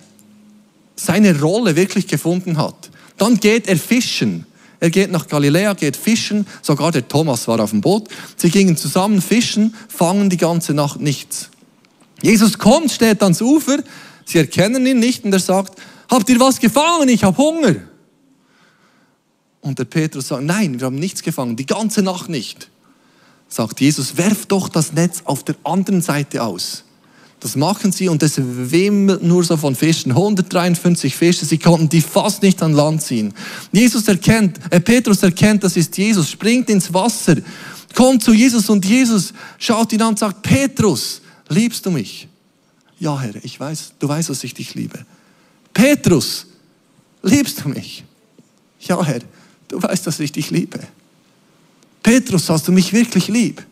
seine 0.96 1.40
Rolle 1.40 1.76
wirklich 1.76 2.08
gefunden 2.08 2.58
hat. 2.58 2.90
Dann 3.18 3.40
geht 3.40 3.68
er 3.68 3.78
fischen. 3.78 4.46
Er 4.80 4.90
geht 4.90 5.12
nach 5.12 5.28
Galiläa, 5.28 5.74
geht 5.74 5.98
fischen. 5.98 6.48
Sogar 6.62 6.92
der 6.92 7.08
Thomas 7.08 7.48
war 7.48 7.60
auf 7.60 7.72
dem 7.72 7.82
Boot. 7.82 8.08
Sie 8.38 8.50
gingen 8.50 8.78
zusammen 8.78 9.22
fischen, 9.22 9.76
fangen 9.90 10.30
die 10.30 10.38
ganze 10.38 10.74
Nacht 10.74 11.02
nichts. 11.02 11.50
Jesus 12.22 12.58
kommt, 12.58 12.92
steht 12.92 13.22
ans 13.22 13.42
Ufer. 13.42 13.80
Sie 14.26 14.38
erkennen 14.38 14.86
ihn 14.86 15.00
nicht 15.00 15.26
und 15.26 15.34
er 15.34 15.40
sagt, 15.40 15.78
habt 16.10 16.30
ihr 16.30 16.40
was 16.40 16.60
gefangen? 16.60 17.10
Ich 17.10 17.24
habe 17.24 17.38
Hunger. 17.38 17.76
Und 19.62 19.80
der 19.80 19.86
Petrus 19.86 20.30
sagt, 20.30 20.44
nein, 20.44 20.80
wir 20.80 20.86
haben 20.86 20.96
nichts 20.96 21.24
gefangen, 21.24 21.58
die 21.58 21.66
ganze 21.66 22.02
Nacht 22.02 22.30
nicht 22.30 22.70
sagt 23.50 23.82
Jesus, 23.82 24.16
werf 24.16 24.46
doch 24.46 24.70
das 24.70 24.94
Netz 24.94 25.24
auf 25.26 25.44
der 25.44 25.56
anderen 25.64 26.02
Seite 26.02 26.44
aus. 26.44 26.84
Das 27.40 27.56
machen 27.56 27.92
sie 27.92 28.10
und 28.10 28.22
es 28.22 28.34
wimmelt 28.38 29.24
nur 29.24 29.44
so 29.44 29.56
von 29.56 29.76
Fischen. 29.76 30.12
153 30.12 31.16
Fische, 31.16 31.46
sie 31.46 31.58
konnten 31.58 31.88
die 31.88 32.02
fast 32.02 32.44
nicht 32.44 32.62
an 32.62 32.74
Land 32.74 33.02
ziehen. 33.02 33.34
Jesus 33.72 34.08
erkennt, 34.08 34.60
äh, 34.70 34.80
Petrus 34.80 35.24
erkennt, 35.24 35.64
das 35.64 35.78
ist 35.78 35.98
Jesus, 35.98 36.30
springt 36.30 36.70
ins 36.70 36.94
Wasser, 36.94 37.38
kommt 37.96 38.24
zu 38.24 38.34
Jesus 38.34 38.70
und 38.70 38.86
Jesus 38.86 39.34
schaut 39.58 39.94
ihn 39.94 40.02
an 40.02 40.10
und 40.10 40.20
sagt, 40.20 40.42
Petrus, 40.42 41.22
liebst 41.48 41.86
du 41.86 41.92
mich? 41.92 42.28
Ja, 43.00 43.20
Herr, 43.20 43.36
ich 43.44 43.58
weiß, 43.58 43.94
du 44.00 44.08
weißt, 44.10 44.30
dass 44.30 44.44
ich 44.44 44.54
dich 44.54 44.76
liebe. 44.76 45.06
Petrus, 45.74 46.46
liebst 47.24 47.64
du 47.64 47.70
mich? 47.70 48.04
Ja, 48.82 49.02
Herr, 49.04 49.22
du 49.70 49.82
weißt, 49.82 50.06
dass 50.06 50.20
ich 50.20 50.34
dich 50.34 50.52
liebe. 50.52 50.80
Petrus, 52.04 52.50
hast 52.50 52.68
du 52.68 52.72
mich 52.72 52.94
wirklich 52.94 53.28
lieb? 53.28 53.66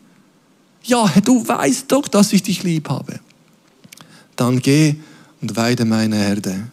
Ja, 0.84 1.10
du 1.24 1.46
weißt 1.46 1.90
doch, 1.90 2.08
dass 2.08 2.32
ich 2.32 2.42
dich 2.42 2.62
lieb 2.62 2.88
habe. 2.88 3.20
Dann 4.36 4.60
geh 4.60 4.94
und 5.40 5.56
weide 5.56 5.84
meine 5.84 6.16
Herde. 6.16 6.68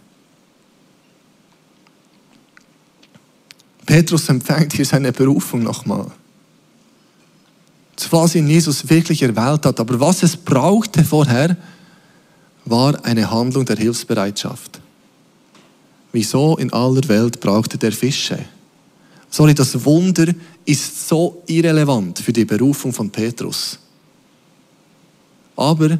Petrus 3.86 4.30
empfängt 4.30 4.74
hier 4.74 4.86
seine 4.86 5.12
Berufung 5.12 5.64
nochmal. 5.64 6.12
Was 8.12 8.36
ihn 8.36 8.48
Jesus 8.48 8.90
wirklich 8.90 9.22
erwählt 9.22 9.66
hat, 9.66 9.80
aber 9.80 10.00
was 10.00 10.24
es 10.24 10.38
brauchte 10.38 11.04
vorher, 11.04 11.58
war 12.64 13.04
eine 13.06 13.30
Handlung 13.30 13.66
der 13.66 13.78
Hilfsbereitschaft. 13.78 14.80
Wieso 16.12 16.58
in 16.58 16.72
aller 16.72 17.08
Welt 17.10 17.40
brauchte 17.40 17.78
der 17.78 17.92
Fische? 17.92 18.46
Sorry, 19.30 19.54
das 19.54 19.84
Wunder 19.86 20.34
ist 20.66 21.08
so 21.08 21.44
irrelevant 21.48 22.20
für 22.20 22.32
die 22.32 22.46
Berufung 22.46 22.94
von 22.94 23.10
Petrus. 23.10 23.80
Aber 25.56 26.00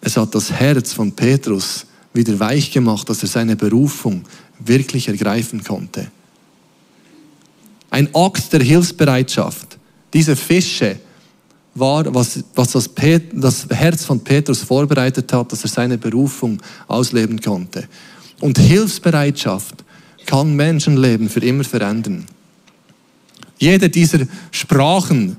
es 0.00 0.16
hat 0.16 0.34
das 0.34 0.50
Herz 0.52 0.92
von 0.92 1.12
Petrus 1.12 1.86
wieder 2.12 2.38
weich 2.38 2.70
gemacht, 2.70 3.08
dass 3.08 3.22
er 3.22 3.28
seine 3.28 3.56
Berufung 3.56 4.24
wirklich 4.58 5.08
ergreifen 5.08 5.62
konnte. 5.62 6.08
Ein 7.90 8.14
Akt 8.14 8.52
der 8.52 8.62
Hilfsbereitschaft. 8.62 9.78
Diese 10.12 10.34
Fische 10.34 10.98
war, 11.74 12.12
was, 12.14 12.42
was 12.54 12.72
das, 12.72 12.90
das 13.32 13.66
Herz 13.68 14.04
von 14.04 14.20
Petrus 14.20 14.62
vorbereitet 14.62 15.32
hat, 15.32 15.52
dass 15.52 15.62
er 15.62 15.68
seine 15.68 15.98
Berufung 15.98 16.60
ausleben 16.88 17.40
konnte. 17.40 17.86
Und 18.40 18.58
Hilfsbereitschaft 18.58 19.84
kann 20.24 20.54
Menschenleben 20.56 21.28
für 21.28 21.40
immer 21.40 21.64
verändern. 21.64 22.26
Jede 23.58 23.88
dieser 23.88 24.26
Sprachen 24.50 25.36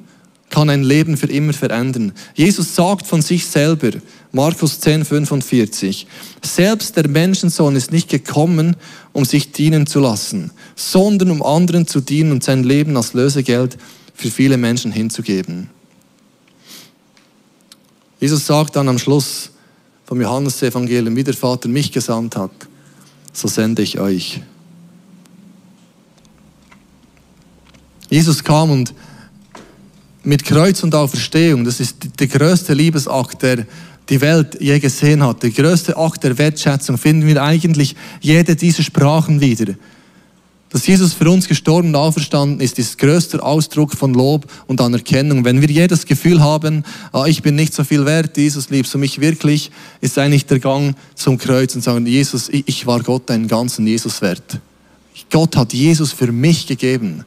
kann 0.49 0.69
ein 0.69 0.83
Leben 0.83 1.17
für 1.17 1.27
immer 1.27 1.53
verändern. 1.53 2.13
Jesus 2.33 2.73
sagt 2.73 3.05
von 3.05 3.21
sich 3.21 3.45
selber, 3.45 3.91
Markus 4.31 4.79
10, 4.79 5.05
45, 5.05 6.07
selbst 6.41 6.95
der 6.95 7.07
Menschensohn 7.07 7.75
ist 7.75 7.91
nicht 7.91 8.09
gekommen, 8.09 8.75
um 9.13 9.25
sich 9.25 9.51
dienen 9.51 9.87
zu 9.87 9.99
lassen, 9.99 10.51
sondern 10.75 11.31
um 11.31 11.43
anderen 11.43 11.85
zu 11.85 11.99
dienen 11.99 12.31
und 12.31 12.43
sein 12.43 12.63
Leben 12.63 12.95
als 12.95 13.13
Lösegeld 13.13 13.77
für 14.13 14.31
viele 14.31 14.57
Menschen 14.57 14.91
hinzugeben. 14.91 15.69
Jesus 18.19 18.47
sagt 18.47 18.75
dann 18.75 18.89
am 18.89 18.97
Schluss 18.97 19.51
vom 20.05 20.21
Johannesevangelium, 20.21 21.15
wie 21.15 21.23
der 21.23 21.33
Vater 21.33 21.67
mich 21.67 21.91
gesandt 21.91 22.35
hat, 22.35 22.51
so 23.33 23.47
sende 23.47 23.81
ich 23.81 23.99
euch. 23.99 24.41
Jesus 28.09 28.43
kam 28.43 28.71
und 28.71 28.93
mit 30.23 30.43
Kreuz 30.43 30.83
und 30.83 30.93
Auferstehung, 30.93 31.63
das 31.63 31.79
ist 31.79 31.95
der 32.19 32.27
größte 32.27 32.73
Liebesakt, 32.73 33.41
der 33.43 33.65
die 34.09 34.21
Welt 34.21 34.57
je 34.59 34.79
gesehen 34.79 35.23
hat, 35.23 35.43
der 35.43 35.51
größte 35.51 35.97
Akt 35.97 36.23
der 36.23 36.37
Wertschätzung, 36.37 36.97
finden 36.97 37.27
wir 37.27 37.41
eigentlich 37.41 37.95
jede 38.21 38.55
dieser 38.55 38.83
Sprachen 38.83 39.41
wieder. 39.41 39.73
Dass 40.69 40.85
Jesus 40.85 41.13
für 41.13 41.29
uns 41.29 41.47
gestorben 41.47 41.89
und 41.89 41.95
auferstanden 41.95 42.59
ist, 42.59 42.77
ist 42.77 42.97
größter 42.97 43.41
Ausdruck 43.41 43.93
von 43.93 44.13
Lob 44.13 44.45
und 44.67 44.81
Anerkennung. 44.81 45.45
Wenn 45.45 45.61
wir 45.61 45.69
jedes 45.69 46.05
Gefühl 46.05 46.41
haben, 46.41 46.83
ah, 47.13 47.25
ich 47.25 47.41
bin 47.41 47.55
nicht 47.55 47.73
so 47.73 47.85
viel 47.85 48.05
wert, 48.05 48.35
Jesus 48.35 48.69
liebst 48.69 48.93
du 48.93 48.97
mich 48.97 49.21
wirklich, 49.21 49.71
ist 50.01 50.17
eigentlich 50.17 50.45
der 50.45 50.59
Gang 50.59 50.95
zum 51.15 51.37
Kreuz 51.37 51.73
und 51.75 51.83
sagen, 51.83 52.05
Jesus, 52.05 52.49
ich 52.49 52.85
war 52.85 53.01
Gott 53.01 53.31
einen 53.31 53.47
ganzen 53.47 53.87
Jesus 53.87 54.21
wert. 54.21 54.59
Gott 55.31 55.55
hat 55.55 55.73
Jesus 55.73 56.11
für 56.11 56.31
mich 56.33 56.67
gegeben. 56.67 57.23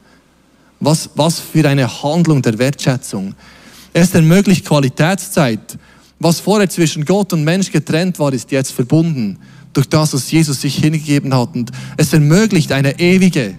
Was, 0.80 1.10
was 1.14 1.38
für 1.38 1.68
eine 1.68 2.02
Handlung 2.02 2.42
der 2.42 2.58
Wertschätzung. 2.58 3.34
Es 3.92 4.14
ermöglicht 4.14 4.64
Qualitätszeit. 4.64 5.78
Was 6.18 6.40
vorher 6.40 6.68
zwischen 6.68 7.04
Gott 7.04 7.32
und 7.32 7.44
Mensch 7.44 7.70
getrennt 7.70 8.18
war, 8.18 8.32
ist 8.32 8.50
jetzt 8.50 8.72
verbunden 8.72 9.38
durch 9.72 9.88
das, 9.88 10.12
was 10.12 10.30
Jesus 10.30 10.60
sich 10.60 10.76
hingegeben 10.76 11.34
hat. 11.34 11.54
Und 11.54 11.70
es 11.96 12.12
ermöglicht 12.12 12.72
eine 12.72 12.98
ewige 12.98 13.54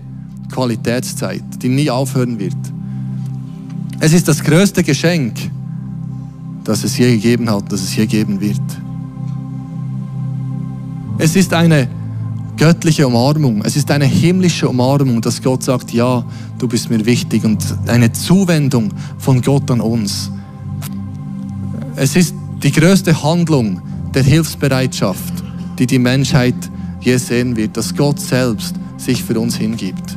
Qualitätszeit, 0.51 1.43
die 1.61 1.69
nie 1.69 1.89
aufhören 1.89 2.37
wird. 2.39 2.57
Es 3.99 4.13
ist 4.13 4.27
das 4.27 4.43
größte 4.43 4.83
Geschenk, 4.83 5.35
das 6.63 6.83
es 6.83 6.97
je 6.97 7.11
gegeben 7.11 7.49
hat, 7.49 7.71
das 7.71 7.81
es 7.81 7.95
je 7.95 8.05
geben 8.05 8.41
wird. 8.41 8.61
Es 11.17 11.35
ist 11.35 11.53
eine 11.53 11.87
göttliche 12.57 13.07
Umarmung, 13.07 13.61
es 13.63 13.75
ist 13.75 13.89
eine 13.91 14.05
himmlische 14.05 14.69
Umarmung, 14.69 15.21
dass 15.21 15.41
Gott 15.41 15.63
sagt, 15.63 15.91
ja, 15.91 16.23
du 16.59 16.67
bist 16.67 16.89
mir 16.89 17.05
wichtig 17.05 17.43
und 17.43 17.63
eine 17.87 18.11
Zuwendung 18.11 18.93
von 19.17 19.41
Gott 19.41 19.69
an 19.71 19.81
uns. 19.81 20.31
Es 21.95 22.15
ist 22.15 22.35
die 22.63 22.71
größte 22.71 23.23
Handlung 23.23 23.81
der 24.13 24.23
Hilfsbereitschaft 24.23 25.41
die 25.81 25.87
die 25.87 25.97
Menschheit 25.97 26.53
je 26.99 27.17
sehen 27.17 27.55
wird, 27.55 27.75
dass 27.75 27.95
Gott 27.95 28.19
selbst 28.19 28.75
sich 28.97 29.23
für 29.23 29.39
uns 29.39 29.55
hingibt. 29.55 30.15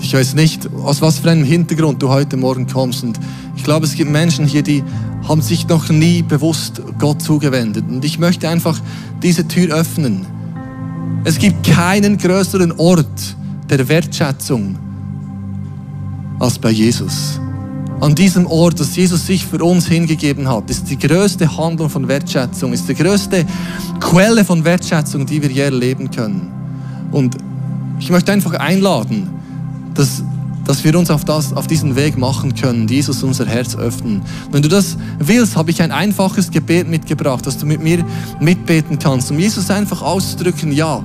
Ich 0.00 0.14
weiß 0.14 0.34
nicht, 0.34 0.68
aus 0.84 1.02
was 1.02 1.18
für 1.18 1.32
einem 1.32 1.42
Hintergrund 1.42 2.00
du 2.00 2.08
heute 2.08 2.36
Morgen 2.36 2.68
kommst. 2.68 3.02
Und 3.02 3.18
ich 3.56 3.64
glaube, 3.64 3.86
es 3.86 3.96
gibt 3.96 4.12
Menschen 4.12 4.46
hier, 4.46 4.62
die 4.62 4.84
haben 5.26 5.42
sich 5.42 5.66
noch 5.66 5.88
nie 5.88 6.22
bewusst 6.22 6.82
Gott 7.00 7.20
zugewendet. 7.20 7.84
Und 7.88 8.04
ich 8.04 8.20
möchte 8.20 8.48
einfach 8.48 8.80
diese 9.24 9.48
Tür 9.48 9.74
öffnen. 9.74 10.24
Es 11.24 11.38
gibt 11.38 11.66
keinen 11.66 12.18
größeren 12.18 12.72
Ort 12.72 13.36
der 13.68 13.88
Wertschätzung 13.88 14.78
als 16.38 16.58
bei 16.58 16.70
Jesus 16.70 17.40
an 18.04 18.14
diesem 18.14 18.46
Ort, 18.46 18.80
dass 18.80 18.94
Jesus 18.96 19.26
sich 19.26 19.46
für 19.46 19.64
uns 19.64 19.86
hingegeben 19.86 20.48
hat, 20.48 20.68
ist 20.68 20.90
die 20.90 20.98
größte 20.98 21.56
Handlung 21.56 21.88
von 21.88 22.06
Wertschätzung, 22.06 22.72
ist 22.72 22.88
die 22.88 22.94
größte 22.94 23.46
Quelle 23.98 24.44
von 24.44 24.62
Wertschätzung, 24.64 25.24
die 25.24 25.40
wir 25.40 25.50
je 25.50 25.62
erleben 25.62 26.10
können. 26.10 26.52
Und 27.12 27.36
ich 27.98 28.10
möchte 28.10 28.32
einfach 28.32 28.54
einladen, 28.54 29.30
dass, 29.94 30.22
dass 30.64 30.82
wir 30.82 30.98
uns 30.98 31.10
auf, 31.10 31.24
das, 31.24 31.52
auf 31.52 31.66
diesen 31.66 31.96
Weg 31.96 32.16
machen 32.16 32.54
können, 32.54 32.88
Jesus 32.88 33.22
unser 33.22 33.46
Herz 33.46 33.76
öffnen. 33.76 34.22
Wenn 34.50 34.62
du 34.62 34.68
das 34.68 34.96
willst, 35.18 35.56
habe 35.56 35.70
ich 35.70 35.82
ein 35.82 35.92
einfaches 35.92 36.50
Gebet 36.50 36.88
mitgebracht, 36.88 37.46
dass 37.46 37.58
du 37.58 37.66
mit 37.66 37.82
mir 37.82 38.04
mitbeten 38.40 38.98
kannst, 38.98 39.30
um 39.30 39.38
Jesus 39.38 39.70
einfach 39.70 40.02
auszudrücken, 40.02 40.72
ja, 40.72 41.02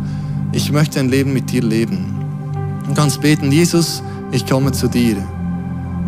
ich 0.51 0.71
möchte 0.71 0.99
ein 0.99 1.09
Leben 1.09 1.33
mit 1.33 1.51
dir 1.51 1.61
leben. 1.61 2.15
Du 2.87 2.93
kannst 2.93 3.21
beten, 3.21 3.51
Jesus, 3.51 4.01
ich 4.31 4.45
komme 4.45 4.71
zu 4.71 4.87
dir. 4.87 5.17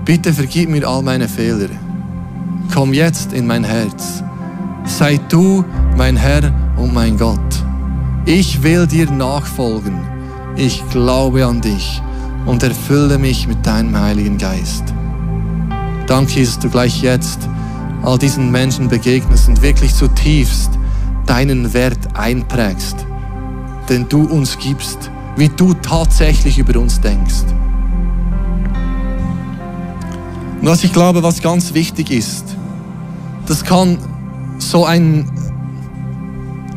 Bitte 0.05 0.33
vergib 0.33 0.69
mir 0.69 0.87
all 0.87 1.03
meine 1.03 1.27
Fehler. 1.27 1.69
Komm 2.73 2.93
jetzt 2.93 3.33
in 3.33 3.45
mein 3.45 3.63
Herz. 3.63 4.23
Sei 4.85 5.19
du 5.29 5.63
mein 5.95 6.15
Herr 6.15 6.51
und 6.77 6.93
mein 6.93 7.17
Gott. 7.17 7.39
Ich 8.25 8.63
will 8.63 8.87
dir 8.87 9.11
nachfolgen. 9.11 9.99
Ich 10.55 10.83
glaube 10.89 11.45
an 11.45 11.61
dich 11.61 12.01
und 12.45 12.63
erfülle 12.63 13.17
mich 13.17 13.47
mit 13.47 13.65
deinem 13.65 13.97
Heiligen 13.99 14.37
Geist. 14.37 14.83
Danke, 16.07 16.33
Jesus, 16.33 16.59
du 16.59 16.69
gleich 16.69 17.01
jetzt 17.01 17.47
all 18.03 18.17
diesen 18.17 18.51
Menschen 18.51 18.87
begegnest 18.87 19.47
und 19.47 19.61
wirklich 19.61 19.93
zutiefst 19.93 20.71
deinen 21.25 21.73
Wert 21.73 21.99
einprägst, 22.15 23.05
den 23.89 24.09
du 24.09 24.23
uns 24.23 24.57
gibst, 24.57 25.11
wie 25.37 25.49
du 25.49 25.73
tatsächlich 25.75 26.57
über 26.57 26.79
uns 26.79 26.99
denkst. 26.99 27.43
Und 30.61 30.67
was 30.67 30.83
ich 30.83 30.93
glaube, 30.93 31.23
was 31.23 31.41
ganz 31.41 31.73
wichtig 31.73 32.11
ist, 32.11 32.55
das 33.47 33.63
kann 33.63 33.97
so 34.59 34.85
einen 34.85 35.40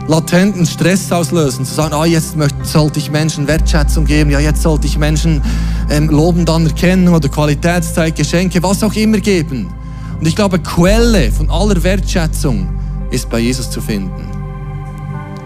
latenten 0.06 0.66
Stress 0.66 1.10
auslösen, 1.10 1.64
zu 1.64 1.74
sagen, 1.74 1.94
ah, 1.94 2.04
jetzt 2.04 2.36
möchte, 2.36 2.64
sollte 2.64 2.98
ich 2.98 3.10
Menschen 3.10 3.46
Wertschätzung 3.46 4.04
geben, 4.04 4.30
ja, 4.30 4.40
jetzt 4.40 4.62
sollte 4.62 4.86
ich 4.86 4.98
Menschen 4.98 5.42
ähm, 5.90 6.08
lobend 6.08 6.48
anerkennen 6.50 7.08
oder 7.08 7.28
Qualitätszeit, 7.28 8.16
Geschenke, 8.16 8.62
was 8.62 8.82
auch 8.82 8.94
immer 8.94 9.18
geben. 9.18 9.72
Und 10.18 10.26
ich 10.26 10.36
glaube, 10.36 10.58
Quelle 10.58 11.32
von 11.32 11.50
aller 11.50 11.82
Wertschätzung 11.82 12.68
ist 13.10 13.28
bei 13.30 13.40
Jesus 13.40 13.70
zu 13.70 13.80
finden. 13.80 14.28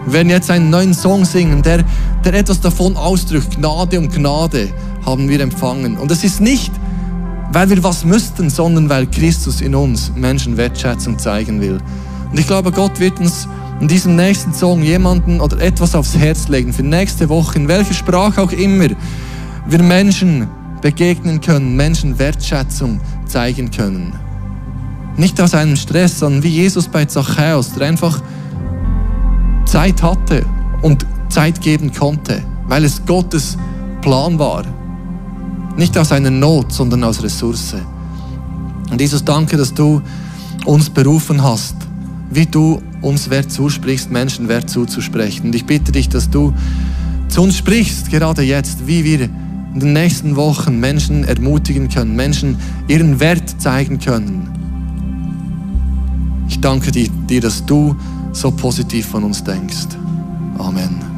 Wir 0.05 0.13
werden 0.13 0.29
jetzt 0.29 0.49
einen 0.49 0.69
neuen 0.69 0.93
Song 0.93 1.25
singen, 1.25 1.61
der, 1.61 1.83
der 2.23 2.33
etwas 2.33 2.59
davon 2.61 2.97
ausdrückt. 2.97 3.57
Gnade 3.57 3.99
um 3.99 4.09
Gnade 4.09 4.69
haben 5.05 5.27
wir 5.29 5.39
empfangen. 5.39 5.97
Und 5.97 6.11
es 6.11 6.23
ist 6.23 6.41
nicht 6.41 6.71
weil 7.51 7.69
wir 7.69 7.83
was 7.83 8.05
müssten, 8.05 8.49
sondern 8.49 8.89
weil 8.89 9.07
Christus 9.07 9.61
in 9.61 9.75
uns 9.75 10.11
Menschen 10.15 10.57
Wertschätzung 10.57 11.17
zeigen 11.17 11.61
will. 11.61 11.79
Und 12.31 12.39
ich 12.39 12.47
glaube, 12.47 12.71
Gott 12.71 12.99
wird 12.99 13.19
uns 13.19 13.47
in 13.79 13.87
diesem 13.87 14.15
nächsten 14.15 14.53
Song 14.53 14.81
jemanden 14.81 15.39
oder 15.39 15.59
etwas 15.61 15.95
aufs 15.95 16.15
Herz 16.15 16.47
legen 16.47 16.73
für 16.73 16.83
nächste 16.83 17.29
Woche, 17.29 17.59
in 17.59 17.67
welcher 17.67 17.93
Sprache 17.93 18.41
auch 18.41 18.51
immer 18.51 18.87
wir 19.67 19.83
Menschen 19.83 20.47
begegnen 20.81 21.41
können, 21.41 21.75
Menschen 21.75 22.17
Wertschätzung 22.19 22.99
zeigen 23.25 23.71
können. 23.71 24.13
Nicht 25.17 25.39
aus 25.41 25.53
einem 25.53 25.75
Stress, 25.75 26.19
sondern 26.19 26.43
wie 26.43 26.49
Jesus 26.49 26.87
bei 26.87 27.05
Zachäus, 27.05 27.73
der 27.73 27.87
einfach 27.87 28.21
Zeit 29.65 30.01
hatte, 30.01 30.45
und 30.81 31.05
Zeit 31.29 31.61
geben 31.61 31.91
konnte, 31.93 32.41
weil 32.67 32.85
es 32.85 33.05
Gottes 33.05 33.57
Plan 34.01 34.39
war. 34.39 34.63
Nicht 35.77 35.97
aus 35.97 36.11
einer 36.11 36.31
Not, 36.31 36.71
sondern 36.71 37.03
aus 37.03 37.21
Ressource. 37.21 37.75
Und 38.89 38.99
Jesus, 38.99 39.23
danke, 39.23 39.57
dass 39.57 39.73
du 39.73 40.01
uns 40.65 40.89
berufen 40.89 41.41
hast, 41.43 41.75
wie 42.31 42.45
du 42.45 42.81
uns 43.01 43.29
Wert 43.29 43.51
zusprichst, 43.51 44.11
Menschen 44.11 44.47
Wert 44.47 44.69
zuzusprechen. 44.69 45.47
Und 45.47 45.55
ich 45.55 45.65
bitte 45.65 45.91
dich, 45.91 46.09
dass 46.09 46.29
du 46.29 46.53
zu 47.27 47.41
uns 47.41 47.57
sprichst, 47.57 48.09
gerade 48.09 48.41
jetzt, 48.41 48.87
wie 48.87 49.03
wir 49.03 49.29
in 49.73 49.79
den 49.79 49.93
nächsten 49.93 50.35
Wochen 50.35 50.79
Menschen 50.79 51.23
ermutigen 51.23 51.89
können, 51.89 52.15
Menschen 52.15 52.57
ihren 52.87 53.19
Wert 53.19 53.61
zeigen 53.61 53.99
können. 53.99 54.47
Ich 56.47 56.59
danke 56.59 56.91
dir, 56.91 57.41
dass 57.41 57.65
du 57.65 57.95
so 58.31 58.51
positiv 58.51 59.05
von 59.07 59.23
uns 59.23 59.43
denkst. 59.43 59.87
Amen. 60.57 61.08